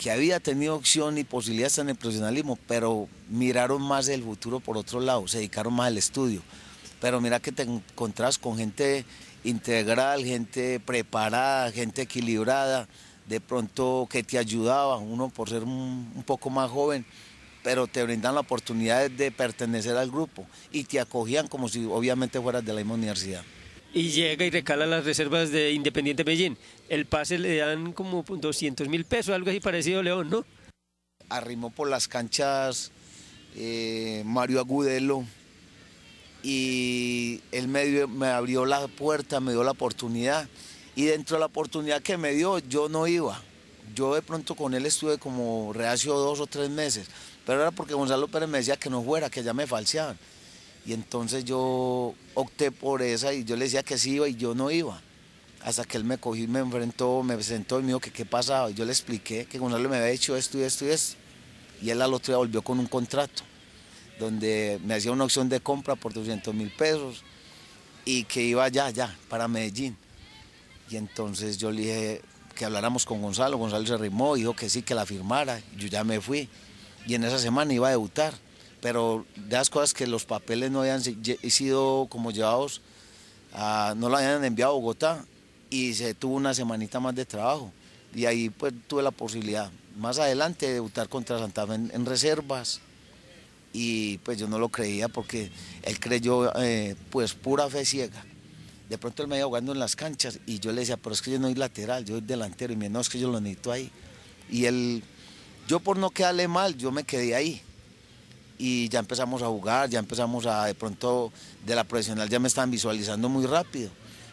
que 0.00 0.10
había 0.10 0.40
tenido 0.40 0.76
opción 0.76 1.18
y 1.18 1.24
posibilidades 1.24 1.76
en 1.76 1.90
el 1.90 1.94
profesionalismo, 1.94 2.58
pero 2.66 3.06
miraron 3.28 3.82
más 3.82 4.08
el 4.08 4.22
futuro 4.22 4.58
por 4.58 4.78
otro 4.78 4.98
lado, 4.98 5.28
se 5.28 5.36
dedicaron 5.36 5.74
más 5.74 5.88
al 5.88 5.98
estudio. 5.98 6.40
Pero 7.02 7.20
mira 7.20 7.38
que 7.38 7.52
te 7.52 7.64
encontrás 7.64 8.38
con 8.38 8.56
gente 8.56 9.04
integral, 9.44 10.24
gente 10.24 10.80
preparada, 10.80 11.70
gente 11.70 12.00
equilibrada, 12.00 12.88
de 13.28 13.42
pronto 13.42 14.08
que 14.10 14.22
te 14.22 14.38
ayudaba, 14.38 14.96
uno 14.96 15.28
por 15.28 15.50
ser 15.50 15.64
un, 15.64 16.24
poco 16.24 16.48
más 16.48 16.70
joven, 16.70 17.04
pero 17.62 17.86
te 17.86 18.02
brindan 18.02 18.34
la 18.34 18.40
oportunidad 18.40 19.10
de 19.10 19.30
pertenecer 19.30 19.98
al 19.98 20.10
grupo 20.10 20.46
y 20.72 20.84
te 20.84 20.98
acogían 20.98 21.46
como 21.46 21.68
si 21.68 21.84
obviamente 21.84 22.40
fueras 22.40 22.64
de 22.64 22.72
la 22.72 22.78
misma 22.78 22.94
universidad 22.94 23.42
y 23.92 24.10
llega 24.10 24.44
y 24.44 24.50
recala 24.50 24.86
las 24.86 25.04
reservas 25.04 25.50
de 25.50 25.72
Independiente 25.72 26.24
Medellín. 26.24 26.56
El 26.88 27.06
pase 27.06 27.38
le 27.38 27.56
dan 27.56 27.92
como 27.92 28.24
200 28.28 28.88
mil 28.88 29.04
pesos, 29.04 29.34
algo 29.34 29.50
así 29.50 29.60
parecido 29.60 30.00
a 30.00 30.02
León, 30.02 30.30
¿no? 30.30 30.44
Arrimó 31.28 31.70
por 31.70 31.88
las 31.88 32.08
canchas 32.08 32.92
eh, 33.56 34.22
Mario 34.24 34.60
Agudelo 34.60 35.24
y 36.42 37.40
él 37.52 37.68
me, 37.68 38.06
me 38.06 38.28
abrió 38.28 38.64
la 38.64 38.86
puerta, 38.88 39.40
me 39.40 39.52
dio 39.52 39.62
la 39.62 39.72
oportunidad 39.72 40.48
Y 40.96 41.04
dentro 41.04 41.36
de 41.36 41.40
la 41.40 41.46
oportunidad 41.46 42.00
que 42.00 42.16
me 42.16 42.32
dio, 42.32 42.58
yo 42.60 42.88
no 42.88 43.06
iba. 43.06 43.42
Yo 43.94 44.14
de 44.14 44.22
pronto 44.22 44.54
con 44.54 44.74
él 44.74 44.86
estuve 44.86 45.18
como 45.18 45.72
reacio 45.72 46.14
dos 46.14 46.40
o 46.40 46.46
tres 46.46 46.70
meses, 46.70 47.08
pero 47.44 47.60
era 47.60 47.70
porque 47.72 47.94
Gonzalo 47.94 48.28
Pérez 48.28 48.48
me 48.48 48.58
decía 48.58 48.76
que 48.76 48.88
no 48.88 49.02
fuera, 49.02 49.28
que 49.28 49.42
ya 49.42 49.52
me 49.52 49.66
falseaban. 49.66 50.16
Y 50.86 50.92
entonces 50.92 51.44
yo 51.44 52.14
opté 52.34 52.70
por 52.70 53.02
esa 53.02 53.32
y 53.32 53.44
yo 53.44 53.56
le 53.56 53.64
decía 53.66 53.82
que 53.82 53.98
sí 53.98 54.12
iba 54.12 54.28
y 54.28 54.34
yo 54.34 54.54
no 54.54 54.70
iba. 54.70 55.00
Hasta 55.62 55.84
que 55.84 55.98
él 55.98 56.04
me 56.04 56.18
cogió 56.18 56.44
y 56.44 56.48
me 56.48 56.60
enfrentó, 56.60 57.22
me 57.22 57.34
presentó 57.34 57.78
y 57.78 57.82
me 57.82 57.88
dijo 57.88 58.00
que 58.00 58.10
qué 58.10 58.24
pasaba. 58.24 58.70
Y 58.70 58.74
yo 58.74 58.84
le 58.84 58.92
expliqué 58.92 59.44
que 59.44 59.58
Gonzalo 59.58 59.88
me 59.88 59.96
había 59.96 60.10
hecho 60.10 60.36
esto 60.36 60.58
y 60.58 60.62
esto 60.62 60.86
y 60.86 60.88
esto. 60.88 61.16
Y 61.82 61.90
él 61.90 62.00
al 62.00 62.14
otro 62.14 62.32
día 62.32 62.38
volvió 62.38 62.62
con 62.62 62.78
un 62.78 62.86
contrato 62.86 63.42
donde 64.18 64.78
me 64.84 64.94
hacía 64.94 65.12
una 65.12 65.24
opción 65.24 65.48
de 65.48 65.60
compra 65.60 65.96
por 65.96 66.12
200 66.12 66.54
mil 66.54 66.70
pesos 66.70 67.24
y 68.04 68.24
que 68.24 68.42
iba 68.42 68.68
ya, 68.68 68.90
ya, 68.90 69.16
para 69.28 69.48
Medellín. 69.48 69.96
Y 70.90 70.96
entonces 70.96 71.58
yo 71.58 71.70
le 71.70 71.80
dije 71.80 72.22
que 72.54 72.64
habláramos 72.64 73.06
con 73.06 73.22
Gonzalo, 73.22 73.56
Gonzalo 73.56 73.86
se 73.86 73.94
arrimó, 73.94 74.34
dijo 74.34 74.54
que 74.54 74.68
sí, 74.68 74.82
que 74.82 74.94
la 74.94 75.06
firmara, 75.06 75.60
yo 75.76 75.88
ya 75.88 76.04
me 76.04 76.20
fui. 76.20 76.48
Y 77.06 77.14
en 77.14 77.24
esa 77.24 77.38
semana 77.38 77.72
iba 77.72 77.88
a 77.88 77.92
debutar, 77.92 78.34
pero 78.80 79.26
de 79.36 79.56
las 79.56 79.70
cosas 79.70 79.94
que 79.94 80.06
los 80.06 80.24
papeles 80.24 80.70
no 80.70 80.80
habían 80.80 81.02
sido 81.02 82.06
como 82.08 82.30
llevados, 82.30 82.80
no 83.96 84.08
lo 84.08 84.16
habían 84.16 84.44
enviado 84.44 84.72
a 84.72 84.74
Bogotá 84.74 85.24
y 85.70 85.94
se 85.94 86.14
tuvo 86.14 86.34
una 86.34 86.54
semanita 86.54 87.00
más 87.00 87.14
de 87.14 87.24
trabajo. 87.24 87.72
Y 88.14 88.26
ahí 88.26 88.50
pues 88.50 88.72
tuve 88.88 89.02
la 89.02 89.12
posibilidad, 89.12 89.70
más 89.96 90.18
adelante, 90.18 90.66
de 90.66 90.74
debutar 90.74 91.08
contra 91.08 91.38
Santa 91.38 91.66
Fe 91.66 91.74
en 91.74 92.06
reservas, 92.06 92.80
y 93.72 94.18
pues 94.18 94.38
yo 94.38 94.48
no 94.48 94.58
lo 94.58 94.68
creía 94.68 95.08
porque 95.08 95.50
él 95.82 96.00
creyó 96.00 96.52
eh, 96.60 96.96
pues 97.10 97.34
pura 97.34 97.68
fe 97.68 97.84
ciega. 97.84 98.24
De 98.88 98.98
pronto 98.98 99.22
él 99.22 99.28
me 99.28 99.36
iba 99.36 99.46
jugando 99.46 99.72
en 99.72 99.78
las 99.78 99.94
canchas 99.94 100.40
y 100.46 100.58
yo 100.58 100.72
le 100.72 100.80
decía, 100.80 100.96
pero 100.96 101.14
es 101.14 101.22
que 101.22 101.30
yo 101.30 101.38
no 101.38 101.46
soy 101.46 101.54
lateral, 101.54 102.04
yo 102.04 102.16
soy 102.16 102.26
delantero 102.26 102.72
y 102.72 102.76
me 102.76 102.88
no, 102.88 103.00
es 103.00 103.08
que 103.08 103.20
yo 103.20 103.30
lo 103.30 103.40
necesito 103.40 103.70
ahí. 103.70 103.90
Y 104.50 104.64
él, 104.64 105.04
yo 105.68 105.78
por 105.78 105.96
no 105.96 106.10
quedarle 106.10 106.48
mal, 106.48 106.76
yo 106.76 106.90
me 106.90 107.04
quedé 107.04 107.36
ahí. 107.36 107.62
Y 108.62 108.90
ya 108.90 108.98
empezamos 108.98 109.40
a 109.40 109.46
jugar, 109.46 109.88
ya 109.88 109.98
empezamos 109.98 110.44
a, 110.44 110.66
de 110.66 110.74
pronto 110.74 111.32
de 111.64 111.74
la 111.74 111.82
profesional 111.82 112.28
ya 112.28 112.38
me 112.38 112.46
estaban 112.46 112.70
visualizando 112.70 113.26
muy 113.30 113.46
rápido. 113.46 113.88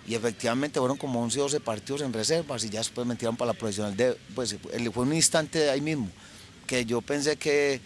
Y 0.05 0.15
efectivamente 0.15 0.79
fueron 0.79 0.97
como 0.97 1.23
11 1.23 1.39
o 1.39 1.43
12 1.43 1.59
partidos 1.61 2.01
en 2.01 2.11
reservas 2.11 2.61
y 2.65 2.69
ya 2.69 2.79
después 2.79 3.07
me 3.07 3.15
tiraron 3.15 3.37
para 3.37 3.53
la 3.53 3.57
profesional. 3.57 3.95
De, 3.95 4.17
pues 4.35 4.57
fue 4.93 5.03
un 5.03 5.13
instante 5.13 5.59
de 5.59 5.69
ahí 5.69 5.79
mismo, 5.79 6.09
que 6.65 6.83
yo 6.83 6.99
pensé 6.99 7.37
que 7.37 7.79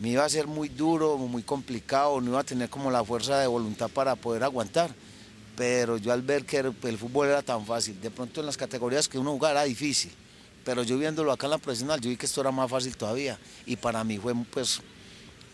me 0.00 0.10
iba 0.10 0.22
a 0.22 0.28
ser 0.28 0.46
muy 0.46 0.68
duro, 0.68 1.16
muy 1.16 1.42
complicado, 1.42 2.20
no 2.20 2.32
iba 2.32 2.40
a 2.40 2.44
tener 2.44 2.68
como 2.68 2.90
la 2.90 3.02
fuerza 3.02 3.38
de 3.38 3.46
voluntad 3.46 3.88
para 3.88 4.16
poder 4.16 4.44
aguantar. 4.44 4.94
Pero 5.56 5.96
yo 5.96 6.12
al 6.12 6.20
ver 6.20 6.44
que 6.44 6.58
el 6.58 6.98
fútbol 6.98 7.28
era 7.28 7.40
tan 7.40 7.64
fácil, 7.64 7.98
de 8.02 8.10
pronto 8.10 8.40
en 8.40 8.46
las 8.46 8.58
categorías 8.58 9.08
que 9.08 9.18
uno 9.18 9.32
jugara 9.32 9.60
era 9.60 9.68
difícil, 9.68 10.12
pero 10.62 10.82
yo 10.82 10.98
viéndolo 10.98 11.32
acá 11.32 11.46
en 11.46 11.52
la 11.52 11.58
profesional, 11.58 12.02
yo 12.02 12.10
vi 12.10 12.18
que 12.18 12.26
esto 12.26 12.42
era 12.42 12.50
más 12.50 12.70
fácil 12.70 12.94
todavía. 12.98 13.38
Y 13.64 13.76
para 13.76 14.04
mí 14.04 14.18
fue 14.18 14.34
pues 14.52 14.82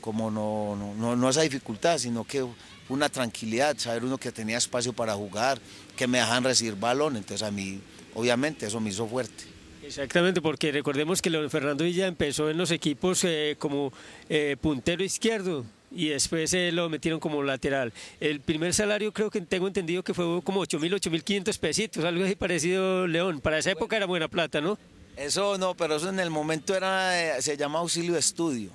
como 0.00 0.30
no, 0.30 0.76
no, 0.96 1.16
no 1.16 1.30
esa 1.30 1.42
dificultad, 1.42 1.98
sino 1.98 2.24
que 2.24 2.46
una 2.88 3.08
tranquilidad, 3.08 3.76
saber 3.78 4.04
uno 4.04 4.18
que 4.18 4.32
tenía 4.32 4.58
espacio 4.58 4.92
para 4.92 5.14
jugar, 5.14 5.58
que 5.96 6.06
me 6.06 6.18
dejan 6.18 6.44
recibir 6.44 6.74
balón, 6.74 7.16
entonces 7.16 7.46
a 7.46 7.50
mí 7.50 7.80
obviamente 8.14 8.66
eso 8.66 8.80
me 8.80 8.90
hizo 8.90 9.06
fuerte. 9.06 9.44
Exactamente, 9.82 10.40
porque 10.40 10.70
recordemos 10.70 11.20
que 11.20 11.30
León 11.30 11.50
Fernando 11.50 11.84
Villa 11.84 12.06
empezó 12.06 12.50
en 12.50 12.58
los 12.58 12.70
equipos 12.70 13.24
eh, 13.24 13.56
como 13.58 13.92
eh, 14.28 14.56
puntero 14.60 15.02
izquierdo 15.02 15.64
y 15.90 16.10
después 16.10 16.52
eh, 16.54 16.70
lo 16.70 16.88
metieron 16.88 17.18
como 17.18 17.42
lateral. 17.42 17.92
El 18.20 18.40
primer 18.40 18.72
salario 18.72 19.12
creo 19.12 19.30
que 19.30 19.40
tengo 19.40 19.66
entendido 19.66 20.04
que 20.04 20.14
fue 20.14 20.42
como 20.44 20.64
8.000, 20.64 21.00
8.500 21.00 21.58
pesitos, 21.58 22.04
algo 22.04 22.24
así 22.24 22.36
parecido 22.36 23.06
León. 23.06 23.40
Para 23.40 23.58
esa 23.58 23.72
época 23.72 23.96
era 23.96 24.06
buena 24.06 24.28
plata, 24.28 24.60
¿no? 24.60 24.78
Eso 25.16 25.58
no, 25.58 25.74
pero 25.74 25.96
eso 25.96 26.08
en 26.08 26.20
el 26.20 26.30
momento 26.30 26.74
era, 26.76 27.42
se 27.42 27.56
llama 27.56 27.80
auxilio 27.80 28.12
de 28.12 28.20
estudio, 28.20 28.70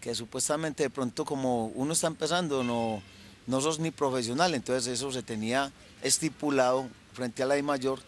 que 0.00 0.14
supuestamente 0.14 0.84
de 0.84 0.90
pronto 0.90 1.24
como 1.24 1.66
uno 1.66 1.92
está 1.92 2.06
empezando 2.06 2.64
no, 2.64 3.02
no 3.46 3.60
sos 3.60 3.78
ni 3.78 3.90
profesional, 3.90 4.54
entonces 4.54 4.92
eso 4.92 5.12
se 5.12 5.22
tenía 5.22 5.72
estipulado 6.02 6.88
frente 7.12 7.42
a 7.42 7.46
la 7.46 7.58
I 7.58 7.62
mayor 7.62 8.00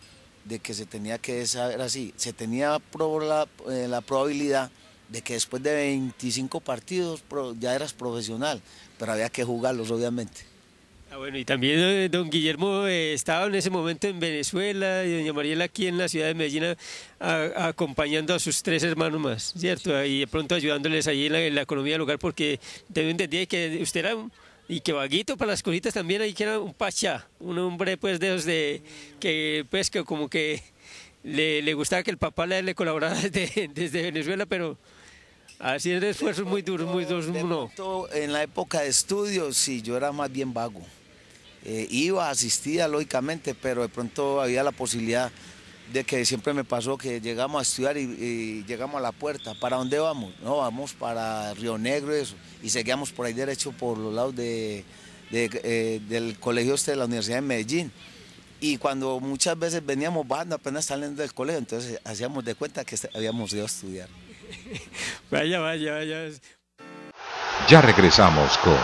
de 0.44 0.58
que 0.58 0.74
se 0.74 0.86
tenía 0.86 1.18
que 1.18 1.46
saber 1.46 1.80
así, 1.80 2.14
se 2.16 2.32
tenía 2.32 2.80
la, 3.20 3.48
eh, 3.70 3.86
la 3.88 4.00
probabilidad 4.00 4.70
de 5.08 5.22
que 5.22 5.34
después 5.34 5.62
de 5.62 5.74
25 5.74 6.60
partidos 6.60 7.22
ya 7.60 7.74
eras 7.74 7.92
profesional, 7.92 8.62
pero 8.98 9.12
había 9.12 9.28
que 9.28 9.44
jugarlos 9.44 9.90
obviamente. 9.90 10.51
Ah, 11.12 11.18
bueno, 11.18 11.36
y 11.36 11.44
también 11.44 11.78
eh, 11.78 12.08
don 12.10 12.30
Guillermo 12.30 12.86
eh, 12.86 13.12
estaba 13.12 13.44
en 13.44 13.54
ese 13.54 13.68
momento 13.68 14.08
en 14.08 14.18
Venezuela 14.18 15.04
y 15.04 15.12
doña 15.18 15.34
Mariela 15.34 15.64
aquí 15.64 15.86
en 15.86 15.98
la 15.98 16.08
ciudad 16.08 16.28
de 16.28 16.34
Medellín 16.34 16.74
acompañando 17.20 18.34
a 18.34 18.38
sus 18.38 18.62
tres 18.62 18.82
hermanos 18.82 19.20
más, 19.20 19.52
¿cierto? 19.54 20.02
Y 20.04 20.20
de 20.20 20.26
pronto 20.26 20.54
ayudándoles 20.54 21.06
allí 21.08 21.26
en 21.26 21.32
la, 21.34 21.42
en 21.42 21.54
la 21.54 21.62
economía 21.62 21.98
local 21.98 22.18
porque 22.18 22.58
tengo 22.94 23.10
entendido 23.10 23.46
que 23.46 23.78
usted 23.82 24.00
era 24.00 24.16
y 24.68 24.80
que 24.80 24.94
vaguito 24.94 25.36
para 25.36 25.50
las 25.50 25.62
cositas 25.62 25.92
también 25.92 26.22
ahí 26.22 26.32
que 26.32 26.44
era 26.44 26.58
un 26.58 26.72
pachá, 26.72 27.28
un 27.40 27.58
hombre 27.58 27.98
pues 27.98 28.18
de 28.18 28.28
esos 28.28 28.46
de 28.46 28.82
que 29.20 29.66
pues 29.68 29.90
que 29.90 30.04
como 30.04 30.30
que 30.30 30.62
le, 31.24 31.60
le 31.60 31.74
gustaba 31.74 32.02
que 32.02 32.10
el 32.10 32.16
papá 32.16 32.46
le, 32.46 32.62
le 32.62 32.74
colaborara 32.74 33.16
desde, 33.20 33.68
desde 33.68 34.00
Venezuela, 34.00 34.46
pero 34.46 34.78
haciendo 35.58 36.06
esfuerzos 36.06 36.46
muy 36.46 36.62
duros, 36.62 36.88
muy 36.88 37.04
duros, 37.04 37.28
no. 37.28 37.70
En 38.14 38.32
la 38.32 38.42
época 38.42 38.80
de 38.80 38.88
estudios, 38.88 39.58
sí, 39.58 39.82
yo 39.82 39.94
era 39.98 40.10
más 40.10 40.32
bien 40.32 40.54
vago. 40.54 40.80
Eh, 41.64 41.86
iba, 41.90 42.28
asistía 42.28 42.88
lógicamente, 42.88 43.54
pero 43.54 43.82
de 43.82 43.88
pronto 43.88 44.40
había 44.40 44.62
la 44.62 44.72
posibilidad 44.72 45.30
de 45.92 46.04
que 46.04 46.24
siempre 46.24 46.54
me 46.54 46.64
pasó 46.64 46.96
que 46.96 47.20
llegamos 47.20 47.60
a 47.60 47.62
estudiar 47.62 47.96
y, 47.96 48.64
llegamos 48.66 48.96
a 48.96 49.00
la 49.00 49.12
puerta. 49.12 49.54
¿Para 49.54 49.76
dónde 49.76 49.98
vamos? 49.98 50.32
No, 50.42 50.58
vamos 50.58 50.92
para 50.92 51.54
Río 51.54 51.78
Negro 51.78 52.14
eso. 52.14 52.34
Y 52.62 52.70
seguíamos 52.70 53.12
por 53.12 53.26
ahí 53.26 53.32
derecho 53.32 53.72
por 53.72 53.98
los 53.98 54.12
lados 54.12 54.34
de, 54.34 54.84
eh, 55.30 56.00
del 56.08 56.38
colegio 56.38 56.74
este 56.74 56.92
de 56.92 56.96
la 56.96 57.04
Universidad 57.04 57.36
de 57.36 57.42
Medellín. 57.42 57.92
Y 58.60 58.78
cuando 58.78 59.18
muchas 59.20 59.58
veces 59.58 59.84
veníamos 59.84 60.26
bajando 60.26 60.54
apenas 60.54 60.84
saliendo 60.84 61.20
del 61.20 61.34
colegio, 61.34 61.58
entonces 61.58 62.00
hacíamos 62.04 62.44
de 62.44 62.54
cuenta 62.54 62.84
que 62.84 62.96
habíamos 63.14 63.52
ido 63.52 63.64
a 63.64 63.66
estudiar. 63.66 64.08
vaya, 65.30 65.58
vaya, 65.60 65.94
vaya. 65.94 66.28
Ya 67.68 67.80
regresamos 67.80 68.56
con 68.58 68.76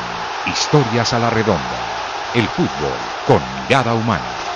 Historias 0.47 1.13
a 1.13 1.19
la 1.19 1.31
Redonda. 1.31 2.08
El 2.35 2.51
fútbol 2.51 3.01
con 3.25 3.55
mirada 3.55 3.95
humana. 3.95 4.48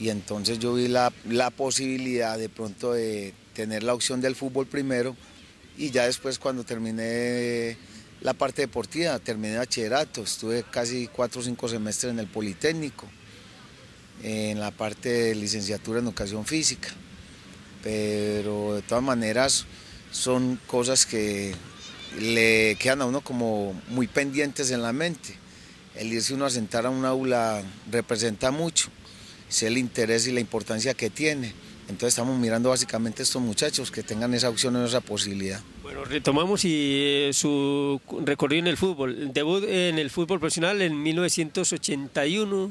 Y 0.00 0.10
entonces 0.10 0.58
yo 0.58 0.74
vi 0.74 0.88
la, 0.88 1.12
la 1.28 1.50
posibilidad 1.50 2.38
de 2.38 2.48
pronto 2.48 2.92
de 2.92 3.34
tener 3.58 3.82
la 3.82 3.92
opción 3.92 4.20
del 4.20 4.36
fútbol 4.36 4.68
primero 4.68 5.16
y 5.76 5.90
ya 5.90 6.04
después 6.04 6.38
cuando 6.38 6.62
terminé 6.62 7.76
la 8.20 8.32
parte 8.32 8.62
deportiva, 8.62 9.18
terminé 9.18 9.56
bachillerato, 9.56 10.22
estuve 10.22 10.62
casi 10.62 11.08
cuatro 11.08 11.40
o 11.40 11.44
cinco 11.44 11.68
semestres 11.68 12.12
en 12.12 12.20
el 12.20 12.28
Politécnico, 12.28 13.08
en 14.22 14.60
la 14.60 14.70
parte 14.70 15.08
de 15.08 15.34
licenciatura 15.34 15.98
en 15.98 16.04
educación 16.04 16.46
física, 16.46 16.90
pero 17.82 18.76
de 18.76 18.82
todas 18.82 19.02
maneras 19.02 19.66
son 20.12 20.60
cosas 20.68 21.04
que 21.04 21.52
le 22.20 22.76
quedan 22.78 23.02
a 23.02 23.06
uno 23.06 23.22
como 23.22 23.72
muy 23.88 24.06
pendientes 24.06 24.70
en 24.70 24.82
la 24.82 24.92
mente. 24.92 25.34
El 25.96 26.12
irse 26.12 26.32
uno 26.32 26.44
a 26.44 26.50
sentar 26.50 26.86
a 26.86 26.90
un 26.90 27.04
aula 27.04 27.60
representa 27.90 28.52
mucho, 28.52 28.88
sé 29.48 29.66
el 29.66 29.78
interés 29.78 30.28
y 30.28 30.32
la 30.32 30.38
importancia 30.38 30.94
que 30.94 31.10
tiene 31.10 31.52
entonces 31.88 32.08
estamos 32.08 32.38
mirando 32.38 32.68
básicamente 32.68 33.22
a 33.22 33.24
estos 33.24 33.40
muchachos 33.40 33.90
que 33.90 34.02
tengan 34.02 34.34
esa 34.34 34.50
opción 34.50 34.76
o 34.76 34.84
esa 34.84 35.00
posibilidad. 35.00 35.60
Bueno, 35.82 36.04
retomamos 36.04 36.64
y 36.66 36.70
eh, 36.72 37.30
su 37.32 37.98
recorrido 38.24 38.60
en 38.60 38.66
el 38.66 38.76
fútbol. 38.76 39.32
Debut 39.32 39.64
en 39.64 39.98
el 39.98 40.10
fútbol 40.10 40.38
profesional 40.38 40.82
en 40.82 41.02
1981, 41.02 42.70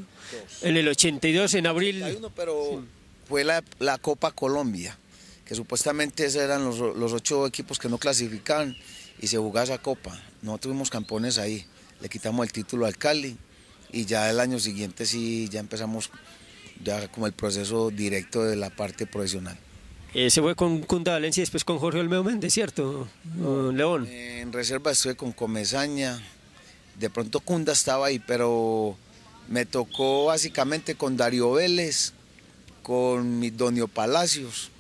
en 0.62 0.78
el 0.78 0.88
82, 0.88 1.56
en 1.56 1.66
abril. 1.66 2.04
pero 2.36 2.84
fue 3.28 3.44
la, 3.44 3.64
Copa 4.00 4.32
Colombia, 4.32 4.98
que 5.46 5.56
supuestamente 5.56 6.26
esos 6.26 6.44
eran 6.44 6.64
los, 6.64 6.78
los, 6.78 7.12
ocho 7.12 7.48
equipos 7.48 7.80
que 7.80 7.90
no 7.90 7.98
clasificaban 7.98 8.78
y 9.20 9.28
se 9.28 9.38
jugaba 9.38 9.64
esa 9.64 9.80
copa. 9.80 10.22
No 10.44 10.60
tuvimos 10.60 10.92
campones 10.92 11.40
ahí, 11.40 11.66
le 12.02 12.08
quitamos 12.08 12.46
el 12.46 12.54
título 12.54 12.86
al 12.86 12.98
Cali 12.98 13.36
y 13.92 14.06
ya 14.06 14.30
el 14.30 14.40
año 14.40 14.60
siguiente 14.60 15.08
sí 15.08 15.50
ya 15.50 15.60
empezamos 15.60 16.12
ya 16.84 17.08
como 17.10 17.28
el 17.28 17.34
proceso 17.34 17.90
directo 17.90 18.44
de 18.44 18.56
la 18.56 18.70
parte 18.70 19.06
profesional. 19.06 19.58
se 20.14 20.42
fue 20.42 20.56
con 20.56 20.82
Cunda 20.82 21.14
Valencia 21.14 21.42
y 21.42 21.44
después 21.44 21.64
con 21.64 21.80
Jorge 21.80 22.00
Olmedo 22.00 22.24
Méndez, 22.24 22.54
¿cierto? 22.54 23.08
León. 23.74 24.08
En 24.08 24.52
reserva 24.54 24.92
estuve 24.92 25.16
con 25.16 25.32
Comezaña, 25.32 26.22
de 27.00 27.10
pronto 27.10 27.40
Cunda 27.40 27.74
estaba 27.74 28.08
ahí, 28.08 28.20
pero 28.20 28.98
me 29.48 29.66
tocó 29.66 30.26
básicamente 30.26 30.96
con 30.96 31.18
Darío 31.18 31.52
Vélez, 31.54 32.14
con 32.84 33.40
Midonio 33.40 33.88
Palacios, 33.88 34.72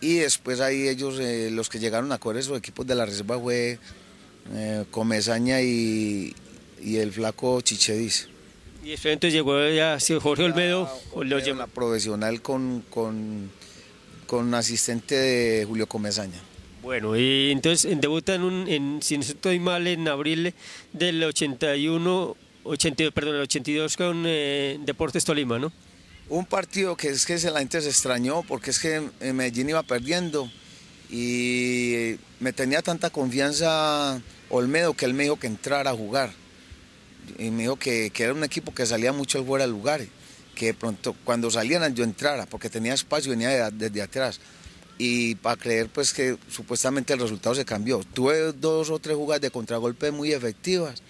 y 0.00 0.18
después 0.18 0.60
ahí 0.60 0.88
ellos, 0.88 1.18
eh, 1.20 1.50
los 1.50 1.68
que 1.68 1.78
llegaron 1.78 2.12
a 2.12 2.18
correr 2.18 2.40
esos 2.42 2.56
equipos 2.58 2.86
de 2.86 2.94
la 2.94 3.04
reserva 3.04 3.38
fue 3.38 3.78
eh, 4.52 4.84
Comezaña 4.90 5.60
y, 5.60 6.34
y 6.80 6.96
el 6.96 7.12
flaco 7.12 7.60
Chichediz. 7.60 8.28
Y 8.84 8.92
entonces 8.92 9.32
llegó 9.32 9.68
ya 9.68 9.98
Jorge 10.20 10.44
Olmedo. 10.44 10.88
Lo 11.16 11.38
lleva. 11.38 11.66
profesional 11.66 12.40
con, 12.40 12.82
con, 12.88 13.50
con 14.26 14.54
asistente 14.54 15.14
de 15.14 15.64
Julio 15.64 15.86
Comezaña. 15.86 16.40
Bueno, 16.82 17.16
y 17.16 17.50
entonces 17.50 18.00
debuta 18.00 18.34
en, 18.34 18.42
un, 18.42 18.68
en, 18.68 19.02
si 19.02 19.18
no 19.18 19.24
estoy 19.24 19.58
mal, 19.58 19.86
en 19.86 20.06
abril 20.06 20.54
del 20.92 21.22
81, 21.22 22.36
82, 22.62 23.12
perdón, 23.12 23.34
el 23.34 23.42
82 23.42 23.96
con 23.96 24.24
eh, 24.26 24.78
Deportes 24.84 25.24
Tolima, 25.24 25.58
¿no? 25.58 25.72
Un 26.28 26.46
partido 26.46 26.96
que 26.96 27.08
es 27.08 27.26
que 27.26 27.38
la 27.50 27.58
gente 27.58 27.80
se 27.80 27.88
extrañó 27.88 28.42
porque 28.42 28.70
es 28.70 28.78
que 28.78 29.02
Medellín 29.32 29.70
iba 29.70 29.82
perdiendo 29.82 30.50
y 31.10 32.16
me 32.38 32.52
tenía 32.52 32.82
tanta 32.82 33.10
confianza 33.10 34.20
Olmedo 34.50 34.94
que 34.94 35.06
él 35.06 35.14
me 35.14 35.24
dijo 35.24 35.36
que 35.36 35.46
entrara 35.46 35.90
a 35.90 35.94
jugar 35.94 36.30
y 37.38 37.50
me 37.50 37.62
dijo 37.62 37.76
que, 37.76 38.12
era 38.16 38.32
un 38.32 38.44
equipo 38.44 38.72
que 38.72 38.86
salía 38.86 39.12
mucho 39.12 39.44
fuera 39.44 39.66
de 39.66 39.70
lugar, 39.70 40.00
que 40.54 40.66
de 40.66 40.74
pronto 40.74 41.14
cuando 41.24 41.50
salían 41.50 41.94
yo 41.94 42.04
entrara, 42.04 42.46
porque 42.46 42.70
tenía 42.70 42.94
espacio 42.94 43.30
venía 43.30 43.70
desde 43.70 44.02
atrás. 44.02 44.40
Y 44.96 45.36
para 45.36 45.56
creer 45.56 45.88
pues 45.88 46.12
que 46.12 46.36
supuestamente 46.48 47.12
el 47.12 47.20
resultado 47.20 47.54
se 47.54 47.64
cambió. 47.64 48.00
Tuve 48.12 48.52
dos 48.52 48.90
o 48.90 48.98
tres 48.98 49.16
jugadas 49.16 49.40
de 49.40 49.50
contragolpe 49.50 50.10
muy 50.10 50.32
efectivas, 50.32 51.02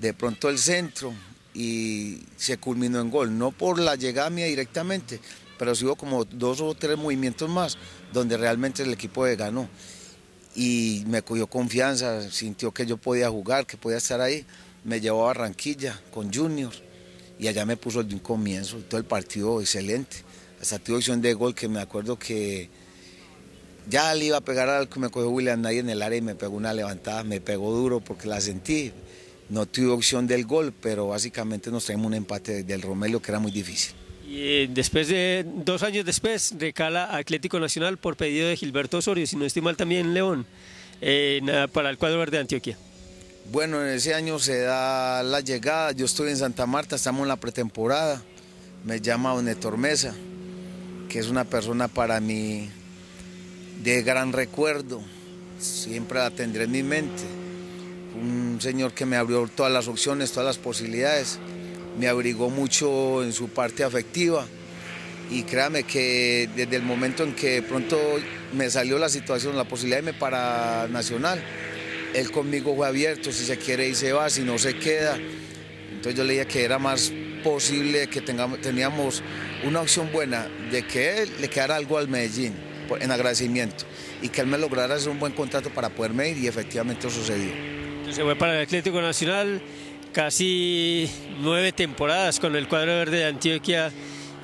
de 0.00 0.14
pronto 0.14 0.48
el 0.48 0.58
centro 0.58 1.12
y 1.52 2.22
se 2.36 2.56
culminó 2.58 3.00
en 3.00 3.10
gol, 3.10 3.38
no 3.38 3.52
por 3.52 3.78
la 3.78 3.94
llegada 3.94 4.30
mía 4.30 4.46
directamente, 4.46 5.20
pero 5.58 5.74
sí 5.74 5.84
hubo 5.84 5.96
como 5.96 6.24
dos 6.24 6.60
o 6.60 6.74
tres 6.74 6.98
movimientos 6.98 7.48
más 7.48 7.78
donde 8.12 8.36
realmente 8.36 8.82
el 8.82 8.92
equipo 8.92 9.22
ganó. 9.36 9.68
Y 10.56 11.02
me 11.08 11.22
cogió 11.22 11.48
confianza, 11.48 12.30
sintió 12.30 12.72
que 12.72 12.86
yo 12.86 12.96
podía 12.96 13.28
jugar, 13.28 13.66
que 13.66 13.76
podía 13.76 13.98
estar 13.98 14.20
ahí 14.20 14.46
me 14.84 15.00
llevó 15.00 15.24
a 15.24 15.26
Barranquilla 15.28 16.00
con 16.12 16.32
Junior 16.32 16.72
y 17.38 17.48
allá 17.48 17.66
me 17.66 17.76
puso 17.76 18.02
de 18.04 18.14
un 18.14 18.20
comienzo, 18.20 18.78
todo 18.88 18.98
el 18.98 19.06
partido 19.06 19.60
excelente. 19.60 20.18
Hasta 20.60 20.78
tuve 20.78 20.96
opción 20.96 21.20
de 21.20 21.34
gol 21.34 21.54
que 21.54 21.68
me 21.68 21.80
acuerdo 21.80 22.18
que 22.18 22.68
ya 23.88 24.14
le 24.14 24.26
iba 24.26 24.38
a 24.38 24.40
pegar 24.40 24.68
al 24.68 24.88
que 24.88 25.00
me 25.00 25.10
cogió 25.10 25.30
William 25.30 25.60
Nay 25.60 25.78
en 25.78 25.90
el 25.90 26.00
área 26.02 26.18
y 26.18 26.22
me 26.22 26.34
pegó 26.34 26.56
una 26.56 26.72
levantada, 26.72 27.24
me 27.24 27.40
pegó 27.40 27.72
duro 27.72 28.00
porque 28.00 28.28
la 28.28 28.40
sentí. 28.40 28.92
No 29.50 29.66
tuve 29.66 29.88
opción 29.88 30.26
del 30.26 30.46
gol, 30.46 30.72
pero 30.72 31.08
básicamente 31.08 31.70
nos 31.70 31.84
traemos 31.84 32.06
un 32.06 32.14
empate 32.14 32.62
del 32.62 32.80
Romelio 32.80 33.20
que 33.20 33.30
era 33.30 33.40
muy 33.40 33.52
difícil. 33.52 33.94
Y 34.26 34.38
eh, 34.40 34.70
después 34.72 35.08
de 35.08 35.44
dos 35.46 35.82
años 35.82 36.06
después, 36.06 36.54
recala 36.58 37.14
Atlético 37.14 37.60
Nacional 37.60 37.98
por 37.98 38.16
pedido 38.16 38.48
de 38.48 38.56
Gilberto 38.56 38.98
Osorio, 38.98 39.26
si 39.26 39.36
no 39.36 39.44
estoy 39.44 39.60
mal 39.60 39.76
también 39.76 40.14
León, 40.14 40.46
eh, 41.02 41.42
para 41.72 41.90
el 41.90 41.98
cuadro 41.98 42.18
verde 42.18 42.38
de 42.38 42.40
Antioquia. 42.40 42.78
Bueno, 43.52 43.82
en 43.82 43.90
ese 43.90 44.14
año 44.14 44.38
se 44.38 44.60
da 44.60 45.22
la 45.22 45.40
llegada, 45.40 45.92
yo 45.92 46.06
estoy 46.06 46.30
en 46.30 46.38
Santa 46.38 46.64
Marta, 46.64 46.96
estamos 46.96 47.22
en 47.22 47.28
la 47.28 47.36
pretemporada, 47.36 48.22
me 48.84 49.02
llama 49.02 49.34
Don 49.34 49.80
Mesa, 49.80 50.14
que 51.10 51.18
es 51.18 51.28
una 51.28 51.44
persona 51.44 51.88
para 51.88 52.20
mí 52.20 52.70
de 53.82 54.02
gran 54.02 54.32
recuerdo, 54.32 55.02
siempre 55.58 56.20
la 56.20 56.30
tendré 56.30 56.64
en 56.64 56.72
mi 56.72 56.82
mente, 56.82 57.22
un 58.14 58.58
señor 58.62 58.94
que 58.94 59.04
me 59.04 59.16
abrió 59.16 59.46
todas 59.46 59.70
las 59.70 59.88
opciones, 59.88 60.32
todas 60.32 60.46
las 60.46 60.58
posibilidades, 60.58 61.38
me 61.98 62.08
abrigó 62.08 62.48
mucho 62.48 63.22
en 63.22 63.34
su 63.34 63.50
parte 63.50 63.84
afectiva. 63.84 64.46
Y 65.30 65.44
créame 65.44 65.84
que 65.84 66.50
desde 66.54 66.76
el 66.76 66.82
momento 66.82 67.24
en 67.24 67.34
que 67.34 67.62
pronto 67.62 67.98
me 68.52 68.68
salió 68.68 68.98
la 68.98 69.08
situación, 69.08 69.56
la 69.56 69.64
posibilidad 69.64 70.02
de 70.02 70.10
irme 70.10 70.18
para 70.18 70.86
Nacional, 70.88 71.42
él 72.14 72.30
conmigo 72.30 72.74
fue 72.74 72.86
abierto, 72.86 73.32
si 73.32 73.44
se 73.44 73.58
quiere 73.58 73.88
y 73.88 73.94
se 73.94 74.12
va, 74.12 74.30
si 74.30 74.42
no 74.42 74.58
se 74.58 74.76
queda. 74.76 75.18
Entonces 75.90 76.14
yo 76.14 76.24
le 76.24 76.34
dije 76.34 76.46
que 76.46 76.64
era 76.64 76.78
más 76.78 77.12
posible 77.42 78.06
que 78.06 78.20
tengamos, 78.20 78.60
teníamos 78.60 79.22
una 79.64 79.80
opción 79.80 80.10
buena 80.12 80.48
de 80.70 80.86
que 80.86 81.22
él 81.22 81.30
le 81.40 81.48
quedara 81.48 81.76
algo 81.76 81.98
al 81.98 82.08
Medellín 82.08 82.54
en 83.00 83.10
agradecimiento 83.10 83.84
y 84.22 84.28
que 84.28 84.40
él 84.40 84.46
me 84.46 84.58
lograra 84.58 84.94
hacer 84.94 85.10
un 85.10 85.18
buen 85.18 85.32
contrato 85.32 85.70
para 85.70 85.88
poderme 85.90 86.30
ir 86.30 86.38
y 86.38 86.46
efectivamente 86.46 87.10
sucedió. 87.10 87.52
Se 88.10 88.22
fue 88.22 88.36
para 88.36 88.56
el 88.56 88.62
Atlético 88.62 89.00
Nacional 89.00 89.60
casi 90.12 91.10
nueve 91.40 91.72
temporadas 91.72 92.38
con 92.38 92.54
el 92.54 92.68
cuadro 92.68 92.92
verde 92.92 93.18
de 93.18 93.24
Antioquia 93.24 93.90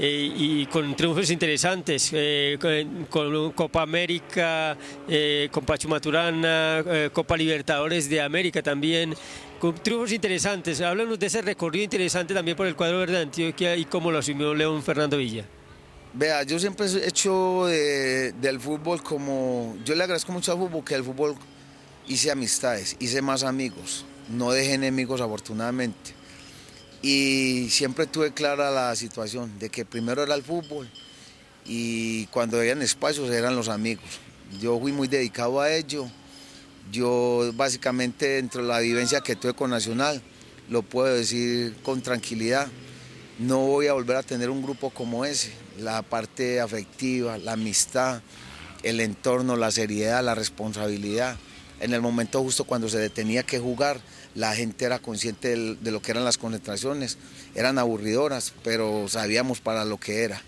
eh, 0.02 0.32
y 0.34 0.66
con 0.66 0.96
triunfos 0.96 1.28
interesantes, 1.30 2.08
eh, 2.14 2.56
con, 3.10 3.52
Copa 3.52 3.82
América, 3.82 4.74
eh, 5.06 5.50
con 5.52 5.62
Pacho 5.66 5.90
Maturana, 5.90 6.82
Copa 7.12 7.36
Libertadores 7.36 8.08
de 8.08 8.22
América 8.22 8.62
también, 8.62 9.14
con 9.58 9.74
triunfos 9.74 10.12
interesantes. 10.12 10.80
Háblanos 10.80 11.18
de 11.18 11.26
ese 11.26 11.42
recorrido 11.42 11.84
interesante 11.84 12.32
también 12.32 12.56
por 12.56 12.66
el 12.66 12.74
cuadro 12.74 13.00
verde 13.00 13.16
de 13.16 13.22
Antioquia 13.24 13.76
y 13.76 13.84
cómo 13.84 14.10
lo 14.10 14.16
asumió 14.16 14.54
León 14.54 14.82
Fernando 14.82 15.18
Villa. 15.18 15.44
Vea, 16.14 16.44
yo 16.44 16.58
siempre 16.58 16.86
he 16.86 17.06
hecho 17.06 17.66
del 17.66 18.58
fútbol 18.58 19.02
como, 19.02 19.76
yo 19.84 19.94
le 19.94 20.02
agradezco 20.02 20.32
mucho 20.32 20.50
al 20.52 20.58
fútbol 20.58 20.82
que 20.82 20.94
el 20.94 21.04
fútbol 21.04 21.34
hice 22.08 22.30
amistades, 22.30 22.96
hice 23.00 23.20
más 23.20 23.42
amigos, 23.42 24.06
no 24.30 24.50
dejé 24.50 24.72
enemigos 24.72 25.20
afortunadamente 25.20 26.19
y 27.02 27.68
siempre 27.70 28.06
tuve 28.06 28.32
clara 28.32 28.70
la 28.70 28.94
situación 28.96 29.58
de 29.58 29.70
que 29.70 29.84
primero 29.84 30.22
era 30.22 30.34
el 30.34 30.42
fútbol 30.42 30.90
y 31.64 32.26
cuando 32.26 32.58
habían 32.58 32.82
espacios 32.82 33.30
eran 33.30 33.56
los 33.56 33.68
amigos. 33.68 34.04
Yo 34.60 34.78
fui 34.78 34.92
muy 34.92 35.08
dedicado 35.08 35.60
a 35.60 35.72
ello. 35.72 36.08
Yo 36.90 37.52
básicamente 37.54 38.26
dentro 38.26 38.62
de 38.62 38.68
la 38.68 38.80
vivencia 38.80 39.20
que 39.20 39.36
tuve 39.36 39.54
con 39.54 39.70
Nacional, 39.70 40.20
lo 40.68 40.82
puedo 40.82 41.14
decir 41.14 41.76
con 41.82 42.02
tranquilidad, 42.02 42.66
no 43.38 43.60
voy 43.60 43.86
a 43.86 43.92
volver 43.92 44.16
a 44.16 44.22
tener 44.22 44.50
un 44.50 44.62
grupo 44.62 44.90
como 44.90 45.24
ese. 45.24 45.52
La 45.78 46.02
parte 46.02 46.60
afectiva, 46.60 47.38
la 47.38 47.52
amistad, 47.52 48.20
el 48.82 49.00
entorno, 49.00 49.56
la 49.56 49.70
seriedad, 49.70 50.24
la 50.24 50.34
responsabilidad. 50.34 51.36
En 51.80 51.94
el 51.94 52.02
momento 52.02 52.42
justo 52.42 52.64
cuando 52.64 52.88
se 52.88 52.98
detenía 52.98 53.44
que 53.44 53.58
jugar, 53.58 54.00
la 54.34 54.54
gente 54.54 54.84
era 54.84 54.98
consciente 54.98 55.56
de 55.56 55.90
lo 55.90 56.00
que 56.00 56.12
eran 56.12 56.24
las 56.24 56.38
concentraciones. 56.38 57.18
Eran 57.54 57.78
aburridoras, 57.78 58.52
pero 58.62 59.08
sabíamos 59.08 59.60
para 59.60 59.84
lo 59.84 59.98
que 59.98 60.22
era. 60.22 60.40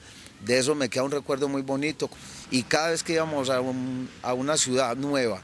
De 0.44 0.58
eso 0.58 0.74
me 0.74 0.88
queda 0.88 1.04
un 1.04 1.10
recuerdo 1.10 1.48
muy 1.48 1.62
bonito. 1.62 2.10
Y 2.50 2.64
cada 2.64 2.90
vez 2.90 3.02
que 3.02 3.14
íbamos 3.14 3.50
a, 3.50 3.60
una 3.60 4.56
ciudad 4.56 4.96
nueva, 4.96 5.40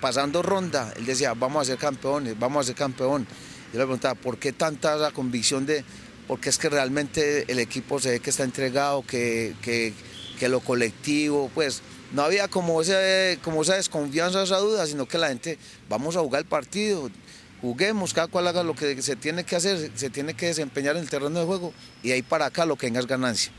pasando 0.00 0.42
ronda, 0.42 0.92
él 0.96 1.06
decía, 1.06 1.34
vamos 1.34 1.62
a 1.62 1.64
ser 1.72 1.78
campeones, 1.78 2.38
vamos 2.38 2.64
a 2.64 2.66
ser 2.68 2.76
campeón. 2.76 3.26
Yo 3.72 3.78
le 3.78 3.84
preguntaba, 3.84 4.14
¿por 4.14 4.38
qué 4.38 4.52
tanta 4.52 4.96
la 4.96 5.10
convicción 5.12 5.64
de, 5.64 5.84
porque 6.28 6.50
es 6.50 6.58
que 6.58 6.68
realmente 6.68 7.50
el 7.50 7.58
equipo 7.58 7.98
se 7.98 8.10
ve 8.10 8.20
que 8.20 8.30
está 8.30 8.44
entregado, 8.44 9.02
que, 9.06 9.54
que, 9.62 9.94
que 10.38 10.48
lo 10.48 10.60
colectivo, 10.60 11.50
pues 11.54 11.82
no 12.12 12.22
había 12.22 12.48
como, 12.48 12.82
ese, 12.82 13.38
como 13.42 13.62
esa 13.62 13.76
desconfianza, 13.76 14.42
esa 14.42 14.58
duda, 14.58 14.86
sino 14.86 15.08
que 15.08 15.16
la 15.16 15.28
gente, 15.28 15.58
vamos 15.88 16.16
a 16.16 16.20
jugar 16.20 16.42
el 16.42 16.48
partido, 16.48 17.10
juguemos, 17.62 18.12
cada 18.12 18.26
cual 18.26 18.48
haga 18.48 18.64
lo 18.64 18.74
que 18.74 19.00
se 19.00 19.16
tiene 19.16 19.44
que 19.44 19.56
hacer, 19.56 19.92
se 19.94 20.10
tiene 20.10 20.34
que 20.34 20.46
desempeñar 20.46 20.96
en 20.96 21.02
el 21.02 21.08
terreno 21.08 21.38
de 21.38 21.46
juego 21.46 21.72
y 22.02 22.10
ahí 22.10 22.20
para 22.20 22.46
acá 22.46 22.66
lo 22.66 22.76
que 22.76 22.88
tengas 22.88 23.06
ganancia. 23.06 23.52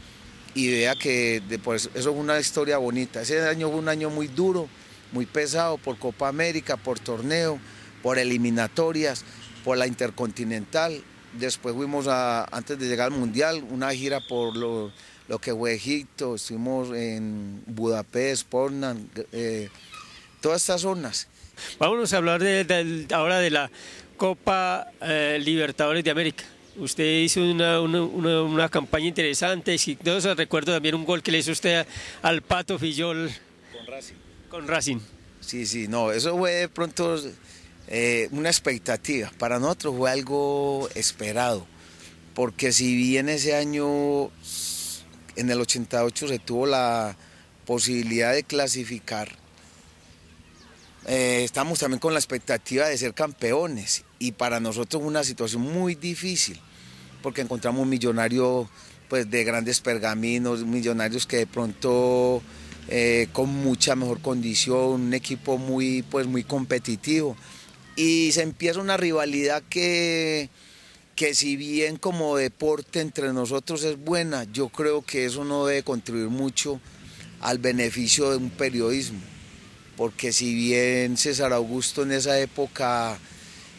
Y 0.53 0.69
vea 0.69 0.95
que 0.95 1.41
pues, 1.63 1.89
eso 1.95 2.11
es 2.11 2.15
una 2.15 2.39
historia 2.39 2.77
bonita. 2.77 3.21
Ese 3.21 3.41
año 3.41 3.69
fue 3.69 3.79
un 3.79 3.89
año 3.89 4.09
muy 4.11 4.27
duro, 4.27 4.67
muy 5.13 5.25
pesado 5.25 5.77
por 5.77 5.97
Copa 5.97 6.27
América, 6.27 6.77
por 6.77 6.99
torneo, 6.99 7.59
por 8.03 8.19
eliminatorias, 8.19 9.23
por 9.63 9.77
la 9.77 9.87
Intercontinental. 9.87 11.01
Después 11.39 11.73
fuimos 11.73 12.07
a, 12.07 12.43
antes 12.51 12.77
de 12.77 12.87
llegar 12.87 13.11
al 13.11 13.17
Mundial, 13.17 13.65
una 13.71 13.91
gira 13.93 14.19
por 14.27 14.55
lo, 14.55 14.91
que 15.41 15.55
fue 15.55 15.73
Egipto, 15.73 16.35
estuvimos 16.35 16.95
en 16.95 17.63
Budapest, 17.65 18.47
Portland, 18.47 19.07
eh, 19.31 19.69
todas 20.41 20.61
estas 20.61 20.81
zonas. 20.81 21.27
Vámonos 21.79 22.13
a 22.13 22.17
hablar 22.17 22.41
de, 22.41 23.05
ahora 23.13 23.39
de 23.39 23.49
la 23.49 23.69
Copa 24.17 24.87
eh, 25.01 25.39
Libertadores 25.43 26.03
de 26.03 26.11
América. 26.11 26.43
Usted 26.75 27.21
hizo 27.21 27.41
una, 27.41 27.79
una, 27.81 28.69
campaña 28.69 29.07
interesante, 29.07 29.73
exitosa. 29.73 30.33
Recuerdo 30.33 30.73
también 30.73 30.95
un 30.95 31.05
gol 31.05 31.21
que 31.21 31.31
le 31.31 31.39
hizo 31.39 31.51
usted 31.51 31.85
al 32.21 32.41
Pato 32.41 32.79
Fillol. 32.79 33.31
Con 33.71 33.85
Racing. 33.85 34.15
Con 34.49 34.67
Racing. 34.67 34.99
Sí, 35.39 35.65
sí, 35.65 35.87
no, 35.87 36.11
eso 36.11 36.35
fue 36.37 36.51
de 36.51 36.69
pronto 36.69 37.15
eh, 37.87 38.27
una 38.31 38.49
expectativa. 38.49 39.31
Para 39.37 39.59
nosotros 39.59 39.95
fue 39.97 40.09
algo 40.09 40.89
esperado. 40.95 41.67
Porque 42.33 42.71
si 42.71 42.95
bien 42.95 43.29
ese 43.29 43.55
año 43.55 44.31
en 45.35 45.49
el 45.49 45.61
88 45.61 46.27
se 46.27 46.39
tuvo 46.39 46.65
la 46.65 47.15
posibilidad 47.65 48.33
de 48.33 48.43
clasificar. 48.43 49.42
Eh, 51.05 51.41
estamos 51.43 51.79
también 51.79 51.99
con 51.99 52.13
la 52.13 52.19
expectativa 52.19 52.87
de 52.87 52.97
ser 52.97 53.13
campeones 53.13 54.05
y 54.19 54.31
para 54.31 54.59
nosotros 54.59 55.03
una 55.03 55.23
situación 55.23 55.61
muy 55.61 55.95
difícil 55.95 56.59
porque 57.21 57.41
encontramos 57.41 57.81
un 57.81 57.89
millonario 57.89 58.69
pues, 59.09 59.29
de 59.31 59.43
grandes 59.43 59.81
pergaminos, 59.81 60.65
millonarios 60.65 61.25
que 61.25 61.37
de 61.37 61.47
pronto 61.47 62.41
eh, 62.89 63.27
con 63.31 63.49
mucha 63.49 63.95
mejor 63.95 64.21
condición, 64.21 65.01
un 65.01 65.13
equipo 65.13 65.57
muy, 65.57 66.03
pues, 66.03 66.27
muy 66.27 66.43
competitivo. 66.43 67.35
Y 67.95 68.31
se 68.31 68.41
empieza 68.41 68.79
una 68.79 68.97
rivalidad 68.97 69.63
que 69.69 70.49
que 71.15 71.35
si 71.35 71.55
bien 71.55 71.97
como 71.97 72.35
deporte 72.37 72.99
entre 72.99 73.33
nosotros 73.33 73.83
es 73.83 73.97
buena, 73.97 74.45
yo 74.45 74.69
creo 74.69 75.03
que 75.03 75.25
eso 75.25 75.45
no 75.45 75.65
debe 75.67 75.83
contribuir 75.83 76.29
mucho 76.29 76.79
al 77.39 77.59
beneficio 77.59 78.31
de 78.31 78.37
un 78.37 78.49
periodismo, 78.49 79.19
porque 79.97 80.33
si 80.33 80.53
bien 80.53 81.17
César 81.17 81.53
Augusto 81.53 82.03
en 82.03 82.11
esa 82.11 82.39
época 82.39 83.17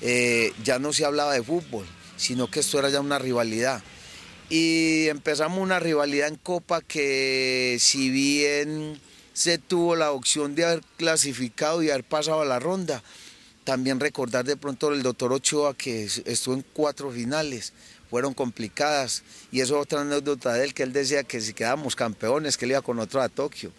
eh, 0.01 0.53
ya 0.63 0.79
no 0.79 0.93
se 0.93 1.05
hablaba 1.05 1.35
de 1.35 1.43
fútbol, 1.43 1.87
sino 2.17 2.51
que 2.51 2.61
esto 2.61 2.79
era 2.79 2.91
ya 2.91 3.01
una 3.01 3.19
rivalidad. 3.19 3.83
Y 4.51 5.09
empezamos 5.09 5.59
una 5.59 5.81
rivalidad 5.81 6.29
en 6.29 6.37
Copa 6.37 6.83
que 6.83 7.79
si 7.81 8.11
bien 8.11 9.01
se 9.33 9.59
tuvo 9.59 9.97
la 9.97 10.13
opción 10.13 10.55
de 10.55 10.65
haber 10.65 10.83
clasificado 10.97 11.83
y 11.83 11.91
haber 11.91 12.05
pasado 12.05 12.43
a 12.43 12.45
la 12.45 12.61
ronda, 12.61 13.03
también 13.65 13.99
recordar 13.99 14.45
de 14.45 14.57
pronto 14.57 14.93
el 14.93 15.03
doctor 15.03 15.33
Ochoa 15.33 15.75
que 15.75 16.05
estuvo 16.05 16.55
en 16.55 16.65
cuatro 16.75 17.11
finales, 17.11 17.73
fueron 18.11 18.35
complicadas. 18.35 19.25
Y 19.51 19.61
eso 19.61 19.77
es 19.77 19.83
otra 19.83 20.03
anécdota 20.03 20.53
de 20.53 20.65
él, 20.65 20.75
que 20.75 20.83
él 20.83 20.93
decía 20.93 21.25
que 21.25 21.41
si 21.41 21.55
quedábamos 21.55 21.97
campeones, 21.97 22.57
que 22.57 22.67
él 22.67 22.73
iba 22.73 22.83
con 22.83 22.99
otro 22.99 23.21
a 23.23 23.29
Tokio. 23.29 23.73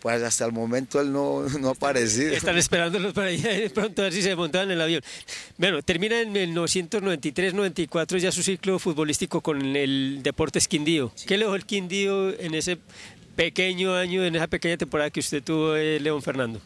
Pues 0.00 0.22
hasta 0.22 0.46
el 0.46 0.52
momento 0.52 1.00
él 1.00 1.12
no, 1.12 1.42
no 1.60 1.68
ha 1.68 1.72
aparecido. 1.72 2.32
Están 2.32 2.56
esperándolos 2.56 3.12
para 3.12 3.28
allá 3.28 3.50
de 3.50 3.70
pronto 3.70 4.02
a 4.02 4.04
ver 4.04 4.12
si 4.12 4.22
se 4.22 4.34
montaban 4.34 4.68
en 4.68 4.76
el 4.76 4.80
avión. 4.80 5.02
Bueno, 5.58 5.82
termina 5.82 6.20
en 6.20 6.32
1993-94 6.34 8.18
ya 8.18 8.32
su 8.32 8.42
ciclo 8.42 8.78
futbolístico 8.78 9.42
con 9.42 9.76
el 9.76 10.20
Deportes 10.22 10.68
Quindío. 10.68 11.12
¿Qué 11.26 11.36
le 11.36 11.44
dejó 11.44 11.54
el 11.54 11.66
Quindío 11.66 12.38
en 12.40 12.54
ese 12.54 12.78
pequeño 13.36 13.94
año, 13.94 14.24
en 14.24 14.36
esa 14.36 14.46
pequeña 14.46 14.78
temporada 14.78 15.10
que 15.10 15.20
usted 15.20 15.42
tuvo, 15.42 15.76
eh, 15.76 16.00
León 16.00 16.22
Fernando? 16.22 16.60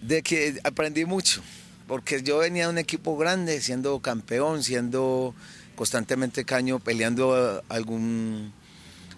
De 0.00 0.22
que 0.22 0.58
aprendí 0.64 1.04
mucho 1.04 1.42
porque 1.86 2.22
yo 2.22 2.38
venía 2.38 2.64
de 2.64 2.70
un 2.70 2.78
equipo 2.78 3.16
grande, 3.16 3.60
siendo 3.60 4.00
campeón, 4.00 4.62
siendo 4.62 5.34
constantemente 5.74 6.44
caño, 6.44 6.78
peleando 6.78 7.62
algún, 7.68 8.52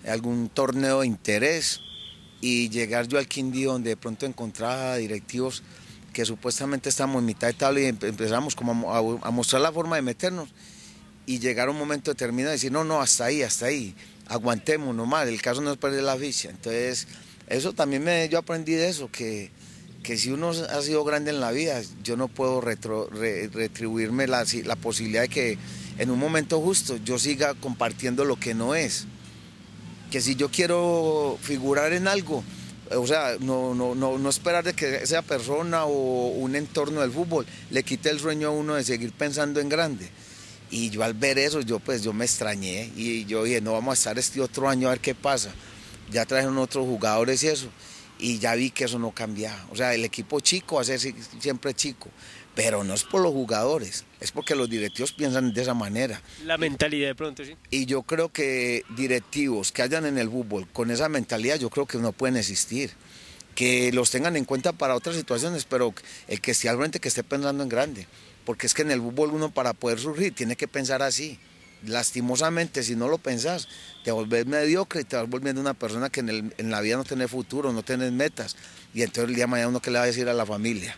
algún 0.08 0.48
torneo 0.48 1.00
de 1.00 1.06
interés 1.06 1.80
y 2.44 2.68
llegar 2.68 3.08
yo 3.08 3.16
al 3.16 3.26
Quindío 3.26 3.72
donde 3.72 3.88
de 3.88 3.96
pronto 3.96 4.26
encontraba 4.26 4.96
directivos 4.96 5.62
que 6.12 6.26
supuestamente 6.26 6.90
estamos 6.90 7.20
en 7.20 7.24
mitad 7.24 7.46
de 7.46 7.54
tabla 7.54 7.80
y 7.80 7.86
empezamos 7.86 8.54
como 8.54 8.92
a, 8.94 9.30
mostrar 9.30 9.62
la 9.62 9.72
forma 9.72 9.96
de 9.96 10.02
meternos 10.02 10.50
y 11.24 11.38
llegar 11.38 11.68
a 11.68 11.70
un 11.70 11.78
momento 11.78 12.10
determinado 12.10 12.52
y 12.52 12.56
decir, 12.56 12.70
no, 12.70 12.84
no, 12.84 13.00
hasta 13.00 13.24
ahí, 13.24 13.40
hasta 13.40 13.64
ahí, 13.64 13.94
aguantemos 14.28 14.94
nomás, 14.94 15.26
el 15.26 15.40
caso 15.40 15.62
no 15.62 15.72
es 15.72 15.78
perder 15.78 16.02
la 16.02 16.18
ficha. 16.18 16.50
Entonces, 16.50 17.08
eso 17.46 17.72
también 17.72 18.04
me, 18.04 18.28
yo 18.28 18.40
aprendí 18.40 18.72
de 18.74 18.90
eso, 18.90 19.10
que 19.10 19.50
que 20.02 20.18
si 20.18 20.30
uno 20.30 20.50
ha 20.50 20.82
sido 20.82 21.02
grande 21.02 21.30
en 21.30 21.40
la 21.40 21.50
vida, 21.50 21.80
yo 22.02 22.18
no 22.18 22.28
puedo 22.28 22.60
retribuirme 22.60 24.26
la, 24.26 24.44
la, 24.64 24.76
posibilidad 24.76 25.22
de 25.22 25.28
que 25.30 25.58
en 25.96 26.10
un 26.10 26.18
momento 26.18 26.60
justo 26.60 26.98
yo 26.98 27.18
siga 27.18 27.54
compartiendo 27.54 28.26
lo 28.26 28.36
que 28.36 28.52
no 28.52 28.74
es. 28.74 29.06
Que 30.14 30.20
si 30.20 30.36
yo 30.36 30.48
quiero 30.48 31.36
figurar 31.42 31.92
en 31.92 32.06
algo, 32.06 32.44
o 32.92 33.04
sea, 33.04 33.36
no, 33.40 33.74
no, 33.74 33.96
no, 33.96 34.16
no 34.16 34.28
esperar 34.30 34.62
de 34.62 34.72
que 34.72 34.98
esa 35.02 35.22
persona 35.22 35.86
o 35.86 36.28
un 36.28 36.54
entorno 36.54 37.00
del 37.00 37.10
fútbol 37.10 37.44
le 37.70 37.82
quite 37.82 38.10
el 38.10 38.20
sueño 38.20 38.46
a 38.46 38.50
uno 38.52 38.76
de 38.76 38.84
seguir 38.84 39.10
pensando 39.10 39.58
en 39.58 39.68
grande. 39.68 40.08
Y 40.70 40.90
yo 40.90 41.02
al 41.02 41.14
ver 41.14 41.36
eso, 41.40 41.62
yo 41.62 41.80
pues 41.80 42.04
yo 42.04 42.12
me 42.12 42.26
extrañé 42.26 42.92
y 42.94 43.24
yo 43.24 43.42
dije, 43.42 43.60
no 43.60 43.72
vamos 43.72 43.90
a 43.90 43.94
estar 43.94 44.16
este 44.16 44.40
otro 44.40 44.68
año 44.68 44.86
a 44.86 44.92
ver 44.92 45.00
qué 45.00 45.16
pasa. 45.16 45.52
Ya 46.12 46.24
trajeron 46.24 46.58
otros 46.58 46.86
jugadores 46.86 47.42
y 47.42 47.48
eso 47.48 47.68
y 48.20 48.38
ya 48.38 48.54
vi 48.54 48.70
que 48.70 48.84
eso 48.84 49.00
no 49.00 49.10
cambia. 49.10 49.66
O 49.72 49.76
sea, 49.76 49.94
el 49.94 50.04
equipo 50.04 50.38
chico 50.38 50.76
va 50.76 50.82
a 50.82 50.84
ser 50.84 51.00
siempre 51.40 51.74
chico, 51.74 52.08
pero 52.54 52.84
no 52.84 52.94
es 52.94 53.04
por 53.04 53.22
los 53.22 53.32
jugadores, 53.32 54.04
es 54.20 54.30
porque 54.32 54.54
los 54.54 54.70
directivos 54.70 55.12
piensan 55.12 55.52
de 55.52 55.62
esa 55.62 55.74
manera. 55.74 56.20
La 56.44 56.56
mentalidad 56.56 57.08
de 57.08 57.14
pronto, 57.14 57.44
sí. 57.44 57.56
Y 57.70 57.86
yo 57.86 58.02
creo 58.02 58.30
que 58.30 58.84
directivos 58.96 59.72
que 59.72 59.82
hayan 59.82 60.06
en 60.06 60.18
el 60.18 60.30
fútbol 60.30 60.68
con 60.72 60.90
esa 60.90 61.08
mentalidad, 61.08 61.58
yo 61.58 61.70
creo 61.70 61.86
que 61.86 61.98
no 61.98 62.12
pueden 62.12 62.36
existir. 62.36 62.92
Que 63.54 63.92
los 63.92 64.10
tengan 64.10 64.36
en 64.36 64.44
cuenta 64.44 64.72
para 64.72 64.96
otras 64.96 65.14
situaciones, 65.14 65.64
pero 65.64 65.94
el 66.26 66.40
que 66.40 66.50
esté 66.50 66.68
al 66.68 66.76
frente, 66.76 66.98
que 66.98 67.08
esté 67.08 67.22
pensando 67.22 67.62
en 67.62 67.68
grande. 67.68 68.06
Porque 68.44 68.66
es 68.66 68.74
que 68.74 68.82
en 68.82 68.90
el 68.90 69.00
fútbol 69.00 69.30
uno 69.30 69.50
para 69.52 69.72
poder 69.72 70.00
surgir 70.00 70.34
tiene 70.34 70.56
que 70.56 70.66
pensar 70.66 71.02
así 71.02 71.38
lastimosamente, 71.86 72.82
si 72.82 72.96
no 72.96 73.08
lo 73.08 73.18
pensás, 73.18 73.68
te 74.04 74.10
volvés 74.10 74.46
mediocre 74.46 75.02
y 75.02 75.04
te 75.04 75.16
vas 75.16 75.28
volviendo 75.28 75.60
una 75.60 75.74
persona 75.74 76.10
que 76.10 76.20
en, 76.20 76.70
la 76.70 76.80
vida 76.80 76.96
no 76.96 77.04
tiene 77.04 77.28
futuro, 77.28 77.72
no 77.72 77.82
tiene 77.82 78.10
metas. 78.10 78.56
Y 78.94 79.02
entonces 79.02 79.28
el 79.28 79.34
día 79.34 79.44
de 79.44 79.50
mañana 79.50 79.68
uno 79.68 79.80
que 79.80 79.90
le 79.90 79.98
va 79.98 80.04
a 80.04 80.06
decir 80.06 80.28
a 80.28 80.34
la 80.34 80.46
familia. 80.46 80.96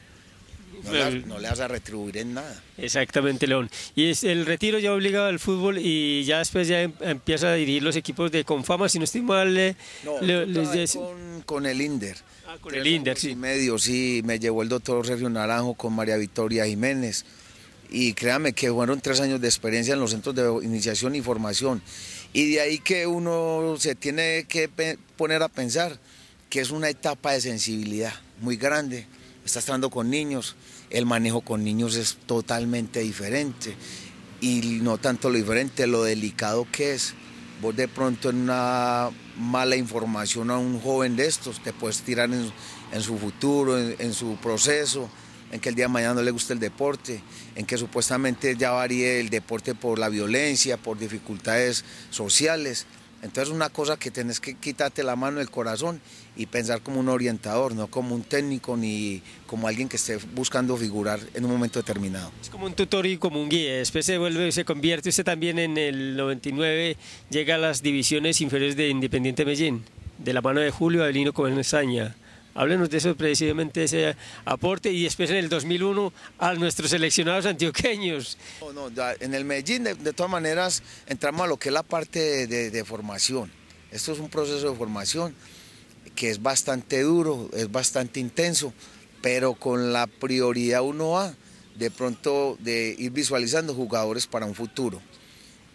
No, 0.85 1.39
le, 1.39 1.49
vas 1.49 1.61
a 1.61 1.69
retribuir 1.69 2.19
en 2.19 2.35
nada. 2.35 2.63
Exactamente, 2.79 3.47
León. 3.47 3.71
Y 3.95 4.11
es 4.11 4.25
el 4.25 4.47
retiro 4.47 4.79
ya 4.79 4.93
obligado 4.93 5.27
al 5.27 5.39
fútbol 5.39 5.79
y 5.79 6.25
ya 6.25 6.39
después 6.39 6.69
ya 6.69 6.83
em, 6.83 6.93
empieza 7.01 7.53
a 7.53 7.55
dirigir 7.55 7.83
los 7.83 7.97
equipos 7.97 8.31
de 8.31 8.45
Confama, 8.45 8.89
si 8.89 8.99
no 8.99 9.05
estoy 9.05 9.23
mal. 9.23 9.77
con, 10.05 11.43
con, 11.45 11.67
el 11.67 11.81
Inder. 11.81 12.17
Ah, 12.47 12.57
con 12.61 12.75
el 12.75 12.87
Inder, 12.87 13.19
sí. 13.19 13.35
medio, 13.35 13.79
sí, 13.79 14.23
me 14.25 14.39
llevó 14.39 14.63
el 14.63 14.69
doctor 14.69 15.07
Sergio 15.07 15.29
Naranjo 15.29 15.75
con 15.75 15.93
María 15.93 16.17
Victoria 16.17 16.67
Jiménez 16.67 17.25
y 17.91 18.15
créame 18.15 18.53
que 18.53 18.71
fueron 18.71 19.01
tres 19.01 19.21
años 19.21 19.41
de 19.41 19.49
experiencia 19.49 19.95
en 19.95 20.01
los 20.01 20.11
centros 20.11 20.35
de 20.35 20.65
iniciación 20.65 21.15
y 21.15 21.23
formación. 21.23 21.83
Y 22.33 22.53
de 22.53 22.61
ahí 22.61 22.79
que 22.79 23.07
uno 23.07 23.77
se 23.79 23.95
tiene 23.95 24.45
que 24.49 24.69
poner 25.17 25.43
a 25.43 25.49
pensar 25.49 25.99
que 26.51 26.61
es 26.61 26.71
una 26.71 26.89
etapa 26.89 27.33
de 27.33 27.41
sensibilidad 27.41 28.13
muy 28.41 28.57
grande. 28.57 29.07
Estás 29.47 29.65
tratando 29.65 29.91
con 29.91 30.11
niños, 30.11 30.57
el 30.91 31.07
manejo 31.07 31.41
con 31.41 31.63
niños 31.63 31.95
es 31.95 32.17
totalmente 32.27 32.99
diferente. 32.99 33.77
Y 34.41 34.81
no 34.83 34.99
tanto 34.99 35.31
lo 35.31 35.37
diferente, 35.39 35.87
lo 35.87 36.03
delicado 36.03 36.67
que 36.73 36.95
es. 36.95 37.15
vos 37.63 37.77
de 37.77 37.87
pronto 37.87 38.31
en 38.31 38.39
una 38.39 39.09
mala 39.39 39.77
información 39.77 40.51
a 40.51 40.59
un 40.59 40.81
joven 40.81 41.15
de 41.15 41.29
estos, 41.29 41.63
te 41.63 41.73
puedes 41.73 42.01
tirar 42.03 42.29
en, 42.33 43.01
su 43.01 43.17
futuro, 43.19 43.79
en, 43.79 44.13
su 44.15 44.37
proceso, 44.39 45.09
en 45.53 45.61
que 45.61 45.69
el 45.69 45.77
día 45.77 45.85
de 45.85 45.93
mañana 45.93 46.15
no 46.15 46.23
le 46.23 46.33
guste 46.33 46.53
el 46.53 46.59
deporte, 46.59 47.23
en 47.55 47.67
que 47.67 47.79
supuestamente 47.79 48.57
ya 48.57 48.73
varíe 48.73 49.21
el 49.21 49.31
deporte 49.31 49.77
por 49.77 50.01
la 50.01 50.09
violencia, 50.09 50.77
por 50.77 50.99
dificultades 50.99 51.85
sociales. 52.11 52.87
Entonces 53.23 53.55
una 53.55 53.69
cosa 53.69 53.97
que 53.97 54.11
tenés 54.11 54.41
que 54.41 54.55
quitarte 54.55 55.05
la 55.05 55.15
mano 55.15 55.39
del 55.39 55.51
corazón 55.51 56.01
y 56.37 56.47
pensar 56.47 56.83
como 56.83 57.01
un 57.01 57.09
orientador, 57.09 57.75
no 57.75 57.87
como 57.87 58.15
un 58.15 58.23
técnico 58.23 58.77
ni 58.77 59.23
como 59.47 59.69
alguien 59.69 59.89
que 59.89 59.97
esté 59.97 60.19
buscando 60.35 60.77
figurar 60.77 61.19
en 61.35 61.45
un 61.45 61.51
momento 61.51 61.79
determinado. 61.79 62.31
Es 62.41 62.51
como 62.51 62.67
un 62.67 62.75
tutor 62.75 63.07
y 63.07 63.17
como 63.17 63.41
un 63.41 63.49
guía, 63.49 63.77
después 63.79 64.05
se 64.05 64.19
vuelve, 64.19 64.53
se 64.53 64.65
convierte 64.65 65.09
usted 65.09 65.25
también 65.25 65.59
en 65.59 65.79
el 65.79 66.17
99, 66.17 66.97
llega 67.31 67.55
a 67.55 67.59
las 67.59 67.83
divisiones 67.83 68.41
inferiores 68.41 68.77
de 68.77 68.89
Independiente 68.89 69.45
Medellín, 69.45 69.85
de 70.19 70.33
la 70.33 70.43
mano 70.43 70.61
de 70.61 70.71
Julio 70.71 71.03
Avelino 71.03 71.33
Comesaña. 71.33 72.15
Háblenos 72.55 72.89
de 72.89 72.97
eso 72.97 73.15
precisamente, 73.15 73.85
ese 73.85 74.17
aporte 74.47 74.91
y 74.91 75.05
después 75.05 75.29
en 75.29 75.37
el 75.37 75.51
2001 75.51 76.11
a 76.39 76.55
nuestros 76.55 76.89
seleccionados 76.91 77.45
antioqueños. 77.45 78.39
No, 78.61 78.73
no, 78.73 79.03
en 79.21 79.35
el 79.35 79.45
Medellín 79.45 79.85
de, 79.85 80.13
todas 80.15 80.33
maneras 80.33 80.83
entramos 81.07 81.43
a 81.43 81.49
lo 81.49 81.59
que 81.59 81.69
es 81.69 81.73
la 81.75 81.83
parte 81.83 82.47
de 82.47 82.85
formación. 82.87 83.53
Esto 83.91 84.13
es 84.13 84.19
un 84.19 84.31
proceso 84.31 84.71
de 84.71 84.77
formación 84.77 85.35
que 86.17 86.31
es 86.31 86.43
bastante 86.43 87.03
duro, 87.03 87.49
es 87.53 87.71
bastante 87.71 88.19
intenso, 88.19 88.73
pero 89.23 89.55
con 89.55 89.93
la 89.93 90.07
prioridad 90.07 90.83
uno 90.83 91.19
a 91.19 91.35
de 91.77 91.91
pronto 91.91 92.57
de 92.59 92.97
ir 92.99 93.13
visualizando 93.13 93.75
jugadores 93.75 94.27
para 94.27 94.47
un 94.47 94.55
futuro. 94.55 95.01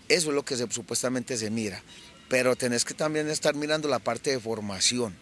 Eso 0.10 0.30
es 0.30 0.36
lo 0.36 0.43
que 0.43 0.58
supuestamente 0.58 1.38
se 1.38 1.49
mira, 1.49 1.82
pero 2.27 2.56
tenés 2.56 2.84
que 2.84 2.93
también 2.93 3.30
estar 3.30 3.56
mirando 3.56 3.88
la 3.88 3.99
parte 3.99 4.32
de 4.32 4.39
formación, 4.39 5.15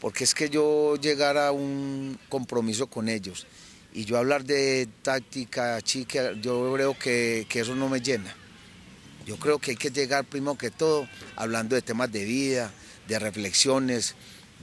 porque 0.00 0.24
es 0.24 0.34
que 0.34 0.48
yo 0.48 0.96
llegar 0.96 1.36
a 1.36 1.52
un 1.52 2.18
compromiso 2.28 2.86
con 2.86 3.08
ellos 3.08 3.46
y 3.92 4.04
yo 4.04 4.16
hablar 4.16 4.44
de 4.44 4.88
táctica, 5.02 5.80
chica, 5.82 6.32
yo 6.40 6.72
creo 6.74 6.98
que, 6.98 7.46
que 7.48 7.60
eso 7.60 7.74
no 7.74 7.88
me 7.88 8.00
llena. 8.00 8.34
Yo 9.26 9.38
creo 9.38 9.58
que 9.58 9.72
hay 9.72 9.76
que 9.76 9.90
llegar 9.90 10.24
primero 10.24 10.58
que 10.58 10.70
todo 10.70 11.08
hablando 11.34 11.74
de 11.74 11.82
temas 11.82 12.12
de 12.12 12.24
vida, 12.24 12.72
de 13.08 13.18
reflexiones, 13.18 14.14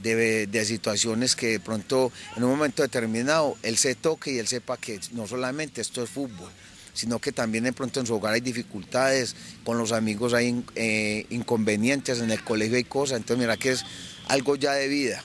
de, 0.02 0.64
situaciones 0.64 1.36
que 1.36 1.48
de 1.48 1.60
pronto 1.60 2.12
en 2.36 2.44
un 2.44 2.50
momento 2.50 2.82
determinado 2.82 3.56
él 3.62 3.76
se 3.76 3.94
toque 3.94 4.32
y 4.32 4.38
él 4.38 4.46
sepa 4.46 4.76
que 4.76 5.00
no 5.12 5.26
solamente 5.26 5.80
esto 5.80 6.02
es 6.02 6.10
fútbol, 6.10 6.50
sino 6.94 7.18
que 7.18 7.32
también 7.32 7.64
de 7.64 7.72
pronto 7.72 8.00
en 8.00 8.06
su 8.06 8.14
hogar 8.14 8.34
hay 8.34 8.40
dificultades, 8.40 9.34
con 9.64 9.78
los 9.78 9.92
amigos 9.92 10.34
hay 10.34 10.64
eh, 10.74 11.26
inconvenientes, 11.30 12.20
en 12.20 12.30
el 12.30 12.42
colegio 12.42 12.76
hay 12.76 12.84
cosas, 12.84 13.18
entonces 13.18 13.40
mira 13.40 13.56
que 13.56 13.72
es 13.72 13.84
algo 14.28 14.56
ya 14.56 14.72
de 14.72 14.88
vida. 14.88 15.24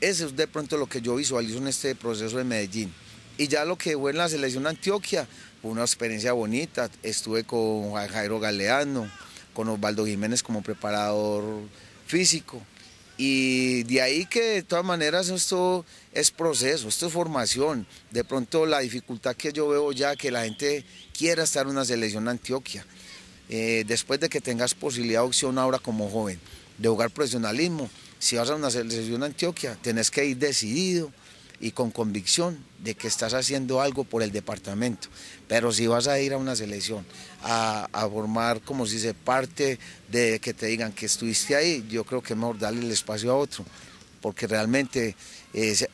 Eso 0.00 0.26
es 0.26 0.36
de 0.36 0.46
pronto 0.46 0.76
lo 0.76 0.86
que 0.86 1.00
yo 1.00 1.16
visualizo 1.16 1.58
en 1.58 1.68
este 1.68 1.94
proceso 1.94 2.36
de 2.36 2.44
Medellín. 2.44 2.92
Y 3.38 3.48
ya 3.48 3.64
lo 3.64 3.76
que 3.76 3.96
fue 3.96 4.10
en 4.10 4.18
la 4.18 4.28
selección 4.28 4.66
Antioquia, 4.66 5.26
fue 5.62 5.70
una 5.70 5.82
experiencia 5.82 6.32
bonita, 6.32 6.90
estuve 7.02 7.44
con 7.44 7.94
Jairo 7.94 8.38
Galeano, 8.38 9.10
con 9.54 9.68
Osvaldo 9.68 10.04
Jiménez 10.04 10.42
como 10.42 10.62
preparador 10.62 11.44
físico, 12.06 12.60
y 13.16 13.84
de 13.84 14.02
ahí 14.02 14.26
que 14.26 14.42
de 14.42 14.62
todas 14.62 14.84
maneras 14.84 15.28
esto 15.28 15.84
es 16.12 16.30
proceso, 16.30 16.88
esto 16.88 17.06
es 17.06 17.12
formación. 17.12 17.86
De 18.10 18.24
pronto 18.24 18.66
la 18.66 18.80
dificultad 18.80 19.36
que 19.36 19.52
yo 19.52 19.68
veo 19.68 19.92
ya 19.92 20.16
que 20.16 20.30
la 20.30 20.44
gente 20.44 20.84
quiera 21.16 21.44
estar 21.44 21.66
en 21.66 21.72
una 21.72 21.84
selección 21.84 22.28
Antioquia. 22.28 22.84
Eh, 23.48 23.84
después 23.86 24.18
de 24.20 24.28
que 24.28 24.40
tengas 24.40 24.74
posibilidad 24.74 25.20
de 25.20 25.26
opción 25.26 25.58
ahora 25.58 25.78
como 25.78 26.10
joven 26.10 26.40
de 26.78 26.88
jugar 26.88 27.10
profesionalismo, 27.10 27.88
si 28.18 28.36
vas 28.36 28.50
a 28.50 28.56
una 28.56 28.70
selección 28.70 29.22
Antioquia, 29.22 29.78
tenés 29.80 30.10
que 30.10 30.24
ir 30.24 30.38
decidido 30.38 31.12
y 31.60 31.70
con 31.70 31.90
convicción 31.90 32.58
de 32.78 32.94
que 32.94 33.08
estás 33.08 33.34
haciendo 33.34 33.80
algo 33.80 34.04
por 34.04 34.22
el 34.22 34.32
departamento. 34.32 35.08
Pero 35.48 35.72
si 35.72 35.86
vas 35.86 36.06
a 36.06 36.20
ir 36.20 36.32
a 36.32 36.36
una 36.36 36.56
selección 36.56 37.04
a, 37.42 37.88
formar, 38.10 38.60
como 38.60 38.86
si 38.86 38.98
se 38.98 39.14
parte 39.14 39.78
de 40.08 40.40
que 40.40 40.54
te 40.54 40.66
digan 40.66 40.92
que 40.92 41.06
estuviste 41.06 41.56
ahí, 41.56 41.86
yo 41.88 42.04
creo 42.04 42.22
que 42.22 42.34
es 42.34 42.38
mejor 42.38 42.58
darle 42.58 42.84
el 42.84 42.92
espacio 42.92 43.32
a 43.32 43.36
otro, 43.36 43.64
porque 44.20 44.46
realmente 44.46 45.16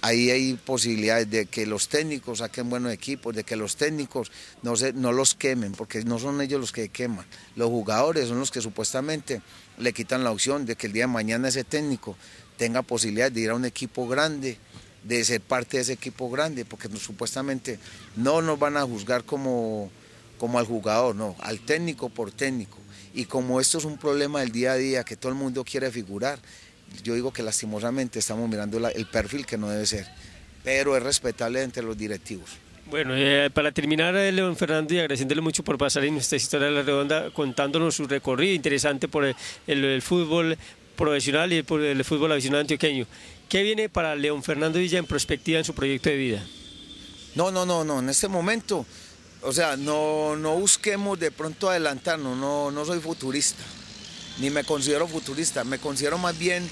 ahí 0.01 0.31
hay 0.31 0.55
posibilidades 0.55 1.31
de 1.31 1.47
que 1.47 1.67
los 1.67 1.89
técnicos 1.89 2.39
saquen 2.39 2.71
buenos 2.71 2.93
equipos, 2.93 3.35
de 3.35 3.45
que 3.45 3.57
los 3.57 3.77
técnicos 3.77 4.33
no, 4.63 4.75
no 4.95 5.13
los 5.13 5.35
quemen, 5.35 5.73
porque 5.73 6.05
no 6.05 6.19
son 6.19 6.41
ellos 6.41 6.61
los 6.61 6.73
que 6.73 6.89
queman, 6.89 7.27
los 7.57 7.69
jugadores 7.69 8.29
son 8.29 8.39
los 8.39 8.51
que 8.51 8.61
supuestamente 8.61 9.43
le 9.79 9.93
quitan 9.93 10.25
la 10.25 10.31
opción 10.31 10.67
de 10.67 10.77
que 10.77 10.87
el 10.87 10.93
día 10.93 11.05
de 11.05 11.13
mañana 11.13 11.49
ese 11.49 11.65
técnico 11.65 12.17
tenga 12.57 12.83
posibilidad 12.83 13.33
de 13.33 13.41
ir 13.41 13.51
a 13.51 13.55
un 13.55 13.65
equipo 13.65 14.07
grande, 14.07 14.59
de 15.03 15.25
ser 15.25 15.41
parte 15.41 15.77
de 15.77 15.83
ese 15.83 15.93
equipo 15.95 16.31
grande, 16.31 16.65
porque 16.65 16.89
supuestamente 16.97 17.79
no 18.17 18.43
nos 18.43 18.59
van 18.59 18.77
a 18.77 18.83
juzgar 18.83 19.25
como, 19.25 19.91
como 20.39 20.59
al 20.59 20.67
jugador, 20.67 21.15
no, 21.15 21.37
al 21.41 21.61
técnico 21.61 22.09
por 22.09 22.31
técnico. 22.31 22.79
Y 23.13 23.25
como 23.25 23.61
esto 23.61 23.79
es 23.79 23.85
un 23.85 23.99
problema 23.99 24.41
del 24.41 24.53
día 24.53 24.73
a 24.73 24.77
día, 24.77 25.05
que 25.05 25.17
todo 25.17 25.33
el 25.33 25.39
mundo 25.39 25.65
quiere 25.65 25.91
figurar, 25.91 26.39
yo 27.03 27.15
digo 27.15 27.33
que 27.33 27.43
lastimosamente 27.43 28.19
estamos 28.19 28.49
mirando 28.49 28.79
el 28.89 29.07
perfil 29.07 29.47
que 29.47 29.57
no 29.57 29.69
debe 29.69 29.87
ser, 29.87 30.07
pero 30.65 30.97
es 30.97 31.03
respetable 31.03 31.63
entre 31.63 31.83
los 31.83 31.97
directivos. 31.97 32.51
Bueno, 32.91 33.15
eh, 33.17 33.51
para 33.55 33.71
terminar, 33.71 34.17
eh, 34.17 34.33
León 34.33 34.57
Fernando, 34.57 34.93
y 34.93 34.99
agradeciéndole 34.99 35.41
mucho 35.41 35.63
por 35.63 35.79
pasar 35.79 36.05
en 36.05 36.15
nuestra 36.15 36.37
historia 36.37 36.67
de 36.67 36.73
la 36.73 36.83
redonda, 36.83 37.31
contándonos 37.31 37.95
su 37.95 38.07
recorrido 38.09 38.53
interesante 38.53 39.07
por 39.07 39.33
el, 39.67 40.03
fútbol 40.03 40.59
profesional 40.97 41.53
y 41.53 41.63
por 41.63 41.83
el 41.83 42.03
fútbol 42.03 42.33
aficionado 42.33 42.63
antioqueño. 42.63 43.07
¿Qué 43.51 43.65
viene 43.65 43.89
para 43.89 44.15
León 44.15 44.45
Fernando 44.45 44.79
Villa 44.79 45.01
en 45.01 45.07
perspectiva 45.07 45.59
en 45.59 45.65
su 45.65 45.75
proyecto 45.75 46.09
de 46.09 46.17
vida? 46.17 46.47
No, 47.35 47.51
no, 47.51 47.67
no, 47.67 47.83
no, 47.83 47.99
en 47.99 48.09
este 48.09 48.29
momento, 48.29 48.87
o 49.43 49.53
sea, 49.53 49.77
no, 49.77 50.37
no 50.37 50.57
busquemos 50.57 51.19
de 51.19 51.33
pronto 51.33 51.69
adelantarnos, 51.69 52.39
no, 52.39 52.71
no 52.71 52.85
soy 52.85 53.01
futurista, 53.01 53.65
ni 54.39 54.51
me 54.51 54.63
considero 54.63 55.09
futurista, 55.09 55.65
me 55.65 55.81
considero 55.81 56.17
más 56.17 56.39
bien 56.39 56.71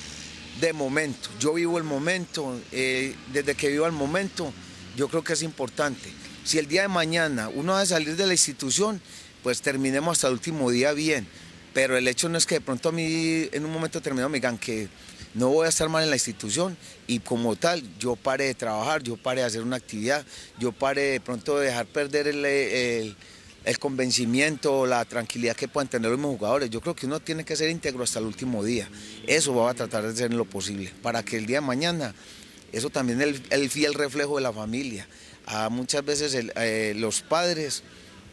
de 0.60 0.72
momento. 0.72 1.30
Yo 1.40 1.54
vivo 1.54 1.78
el 1.78 1.84
momento, 1.84 2.56
eh, 2.70 3.12
desde 3.32 3.56
que 3.56 3.70
vivo 3.70 3.84
el 3.84 3.92
momento, 3.92 4.52
yo 4.96 5.08
creo 5.08 5.24
que 5.24 5.32
es 5.32 5.42
importante. 5.42 6.12
Si 6.44 6.60
el 6.60 6.68
día 6.68 6.82
de 6.82 6.88
mañana 6.88 7.48
uno 7.48 7.72
va 7.72 7.80
a 7.80 7.86
salir 7.86 8.14
de 8.14 8.24
la 8.24 8.34
institución, 8.34 9.00
pues 9.42 9.62
terminemos 9.62 10.18
hasta 10.18 10.28
el 10.28 10.34
último 10.34 10.70
día 10.70 10.92
bien. 10.92 11.26
Pero 11.74 11.96
el 11.96 12.06
hecho 12.06 12.28
no 12.28 12.38
es 12.38 12.46
que 12.46 12.56
de 12.56 12.60
pronto 12.60 12.90
a 12.90 12.92
mí 12.92 13.48
en 13.50 13.64
un 13.64 13.72
momento 13.72 13.98
determinado 13.98 14.28
me 14.28 14.38
digan 14.38 14.58
que 14.58 14.88
no 15.34 15.48
voy 15.48 15.66
a 15.66 15.68
estar 15.68 15.88
mal 15.88 16.04
en 16.04 16.10
la 16.10 16.16
institución 16.16 16.76
y 17.06 17.20
como 17.20 17.56
tal 17.56 17.82
yo 17.98 18.16
pare 18.16 18.44
de 18.44 18.54
trabajar, 18.54 19.02
yo 19.02 19.16
pare 19.16 19.40
de 19.42 19.46
hacer 19.46 19.62
una 19.62 19.76
actividad, 19.76 20.24
yo 20.58 20.72
pare 20.72 21.02
de 21.02 21.20
pronto 21.20 21.58
de 21.58 21.66
dejar 21.66 21.86
perder 21.86 22.28
el, 22.28 22.44
el, 22.44 23.16
el 23.64 23.78
convencimiento, 23.78 24.86
la 24.86 25.04
tranquilidad 25.04 25.54
que 25.54 25.68
puedan 25.68 25.88
tener 25.88 26.10
los 26.10 26.20
jugadores. 26.20 26.70
Yo 26.70 26.80
creo 26.80 26.96
que 26.96 27.06
uno 27.06 27.20
tiene 27.20 27.44
que 27.44 27.56
ser 27.56 27.68
íntegro 27.68 28.02
hasta 28.02 28.18
el 28.18 28.24
último 28.24 28.64
día. 28.64 28.88
Eso 29.26 29.54
va 29.54 29.70
a 29.70 29.74
tratar 29.74 30.04
de 30.04 30.10
hacer 30.10 30.32
lo 30.32 30.44
posible 30.44 30.92
para 31.02 31.22
que 31.22 31.36
el 31.36 31.46
día 31.46 31.60
de 31.60 31.66
mañana, 31.66 32.14
eso 32.72 32.90
también 32.90 33.20
es 33.20 33.42
el, 33.50 33.70
fiel 33.70 33.94
reflejo 33.94 34.36
de 34.36 34.42
la 34.42 34.52
familia. 34.52 35.06
A 35.46 35.68
muchas 35.68 36.04
veces 36.04 36.34
eh, 36.56 36.94
los 36.96 37.22
padres 37.22 37.82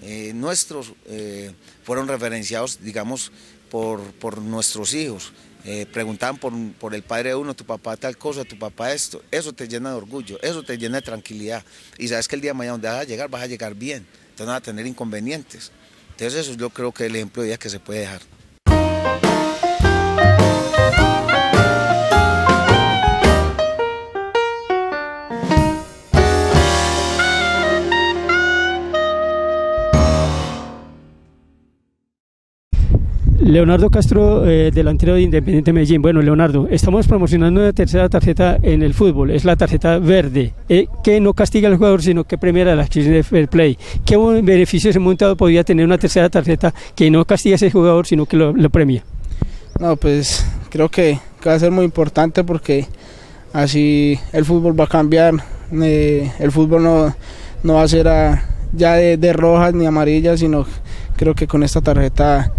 eh, 0.02 0.34
nuestros 0.34 0.94
eh, 1.06 1.52
fueron 1.84 2.08
referenciados, 2.08 2.80
digamos, 2.82 3.32
por, 3.70 4.02
por 4.14 4.42
nuestros 4.42 4.94
hijos. 4.94 5.34
Eh, 5.68 5.88
preguntaban 5.92 6.38
por, 6.38 6.54
por, 6.74 6.94
el 6.94 7.02
padre 7.02 7.30
de 7.30 7.36
uno, 7.36 7.56
tu 7.56 7.66
papá 7.66 7.98
tal 7.98 8.16
cosa, 8.18 8.44
tu 8.46 8.58
papá 8.58 8.94
esto, 8.94 9.24
eso 9.32 9.52
te 9.52 9.68
llena 9.68 9.90
de 9.90 9.96
orgullo, 9.96 10.38
eso 10.44 10.62
te 10.62 10.78
llena 10.78 10.98
de 10.98 11.02
tranquilidad. 11.02 11.64
Y 11.98 12.08
sabes 12.08 12.28
que 12.28 12.36
el 12.36 12.42
día 12.42 12.52
de 12.52 12.54
mañana 12.54 12.74
donde 12.74 12.88
vas 12.88 13.00
a 13.00 13.04
llegar, 13.04 13.30
vas 13.30 13.42
a 13.42 13.48
llegar 13.48 13.74
bien, 13.74 14.06
entonces 14.30 14.46
no 14.46 14.52
vas 14.52 14.60
a 14.60 14.64
tener 14.64 14.86
inconvenientes. 14.86 15.72
Entonces 16.12 16.48
eso 16.48 16.54
yo 16.56 16.70
creo 16.70 16.92
que 16.92 17.06
es 17.06 17.10
el 17.10 17.16
ejemplo 17.16 17.42
de 17.42 17.50
día 17.50 17.58
que 17.58 17.70
se 17.70 17.80
puede 17.80 18.02
dejar. 18.02 18.22
Leonardo 33.46 33.92
Castro, 33.92 34.50
eh, 34.50 34.72
delantero 34.74 35.14
de 35.14 35.22
Independiente 35.22 35.72
Medellín. 35.72 36.02
Bueno, 36.02 36.20
Leonardo, 36.20 36.68
estamos 36.72 37.08
promocionando 37.08 37.62
una 37.62 37.74
tercera 37.74 38.10
tarjeta 38.10 38.58
en 38.60 38.82
el 38.82 38.96
fútbol, 38.96 39.30
es 39.30 39.46
la 39.46 39.56
tarjeta 39.56 40.00
verde, 40.00 40.52
eh, 40.68 40.88
que 41.04 41.20
no 41.20 41.36
castiga 41.36 41.70
al 41.70 41.78
jugador, 41.78 42.02
sino 42.02 42.24
que 42.24 42.40
premia 42.40 42.66
la 42.74 42.82
acción 42.82 43.06
de 43.06 43.22
fair 43.22 43.48
play. 43.48 43.78
¿Qué 44.04 44.18
beneficios 44.18 44.96
en 44.96 45.04
montado 45.04 45.38
podría 45.38 45.64
tener 45.64 45.86
una 45.86 46.00
tercera 46.00 46.28
tarjeta 46.28 46.74
que 46.96 47.12
no 47.12 47.24
castiga 47.24 47.54
a 47.54 47.58
ese 47.58 47.70
jugador, 47.70 48.08
sino 48.08 48.26
que 48.26 48.36
lo, 48.36 48.70
premia? 48.72 49.04
No, 49.80 49.96
pues 49.96 50.44
creo 50.72 50.90
que, 50.90 51.20
va 51.46 51.54
a 51.54 51.60
ser 51.60 51.70
muy 51.70 51.86
importante 51.86 52.44
porque 52.44 52.88
así 53.54 54.20
el 54.34 54.44
fútbol 54.44 54.78
va 54.78 54.86
a 54.86 54.88
cambiar, 54.88 55.36
eh, 55.72 56.32
el 56.40 56.52
fútbol 56.52 56.82
no, 56.82 57.16
no 57.62 57.74
va 57.76 57.84
a 57.84 57.88
ser 57.88 58.08
ya 58.74 58.96
de, 58.96 59.18
de 59.18 59.34
rojas 59.34 59.76
ni 59.76 59.86
amarillas, 59.86 60.40
sino 60.40 60.66
creo 61.16 61.36
que 61.36 61.46
con 61.46 61.62
esta 61.62 61.82
tarjeta 61.82 62.52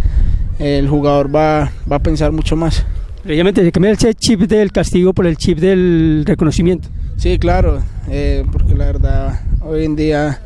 el 0.59 0.89
jugador 0.89 1.35
va, 1.35 1.73
va 1.91 1.97
a 1.97 2.01
pensar 2.01 2.33
mucho 2.33 2.57
más. 2.57 2.85
Previamente 3.27 3.65
se 3.65 3.73
cambia 3.73 3.91
el 3.91 4.15
chip 4.15 4.43
del 4.43 4.71
castigo 4.71 5.13
por 5.13 5.27
el 5.27 5.37
chip 5.37 5.59
del 5.59 6.23
reconocimiento. 6.25 6.89
Sí, 7.17 7.39
claro, 7.41 7.83
eh, 8.09 8.45
porque 8.53 8.75
la 8.75 8.85
verdad 8.87 9.41
hoy 9.63 9.85
en 9.85 9.97
día 9.97 10.41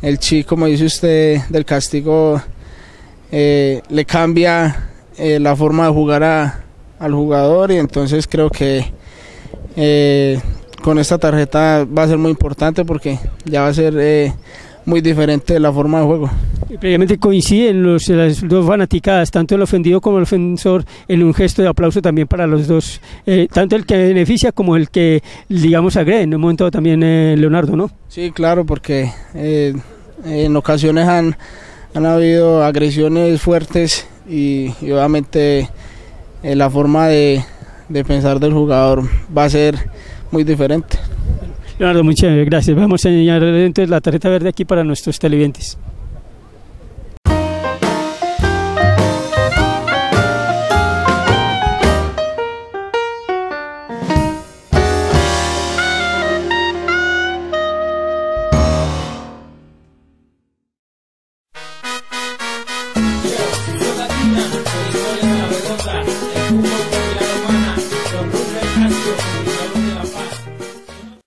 el 0.00 0.18
chip, 0.18 0.46
como 0.46 0.64
dice 0.64 0.86
usted, 0.86 1.42
del 1.50 1.66
castigo 1.66 2.40
eh, 3.30 3.82
le 3.90 4.04
cambia 4.06 4.88
eh, 5.18 5.38
la 5.38 5.54
forma 5.54 5.86
de 5.86 5.92
jugar 5.92 6.22
a, 6.22 6.64
al 6.98 7.12
jugador 7.12 7.72
y 7.72 7.76
entonces 7.76 8.26
creo 8.26 8.48
que 8.48 8.86
con 10.82 10.98
esta 10.98 11.18
tarjeta 11.18 11.84
va 11.84 12.04
a 12.04 12.08
ser 12.08 12.16
muy 12.16 12.30
importante 12.30 12.84
porque 12.86 13.18
ya 13.44 13.62
va 13.62 13.68
a 13.68 13.74
ser 13.74 14.32
muy 14.86 15.00
diferente 15.00 15.58
la 15.58 15.72
forma 15.72 16.00
de 16.00 16.06
juego. 16.06 16.30
Previamente 16.80 17.18
coinciden 17.18 17.82
los, 17.82 18.08
las 18.08 18.46
dos 18.46 18.66
fanaticadas, 18.66 19.30
tanto 19.30 19.54
el 19.54 19.62
ofendido 19.62 20.00
como 20.00 20.18
el 20.18 20.24
ofensor, 20.24 20.84
en 21.08 21.22
un 21.22 21.32
gesto 21.32 21.62
de 21.62 21.68
aplauso 21.68 22.02
también 22.02 22.26
para 22.26 22.46
los 22.46 22.66
dos, 22.66 23.00
eh, 23.26 23.48
tanto 23.52 23.76
el 23.76 23.86
que 23.86 23.96
beneficia 23.96 24.50
como 24.52 24.76
el 24.76 24.90
que, 24.90 25.22
digamos, 25.48 25.96
agrede. 25.96 26.22
En 26.22 26.34
un 26.34 26.40
momento 26.40 26.70
también 26.70 27.02
eh, 27.02 27.36
Leonardo, 27.38 27.76
¿no? 27.76 27.90
Sí, 28.08 28.30
claro, 28.32 28.64
porque 28.64 29.10
eh, 29.34 29.74
en 30.24 30.56
ocasiones 30.56 31.06
han, 31.06 31.36
han 31.94 32.06
habido 32.06 32.64
agresiones 32.64 33.40
fuertes 33.40 34.06
y, 34.28 34.72
y 34.80 34.90
obviamente 34.90 35.68
eh, 36.42 36.56
la 36.56 36.68
forma 36.70 37.08
de, 37.08 37.44
de 37.88 38.04
pensar 38.04 38.40
del 38.40 38.52
jugador 38.52 39.04
va 39.36 39.44
a 39.44 39.50
ser 39.50 39.76
muy 40.30 40.44
diferente. 40.44 40.98
Leonardo, 41.78 42.04
muchas 42.04 42.44
gracias. 42.46 42.76
Vamos 42.76 43.04
a 43.04 43.08
enseñar 43.08 43.42
entonces 43.42 43.90
la 43.90 44.00
tarjeta 44.00 44.28
verde 44.28 44.48
aquí 44.48 44.64
para 44.64 44.84
nuestros 44.84 45.18
televidentes. 45.18 45.76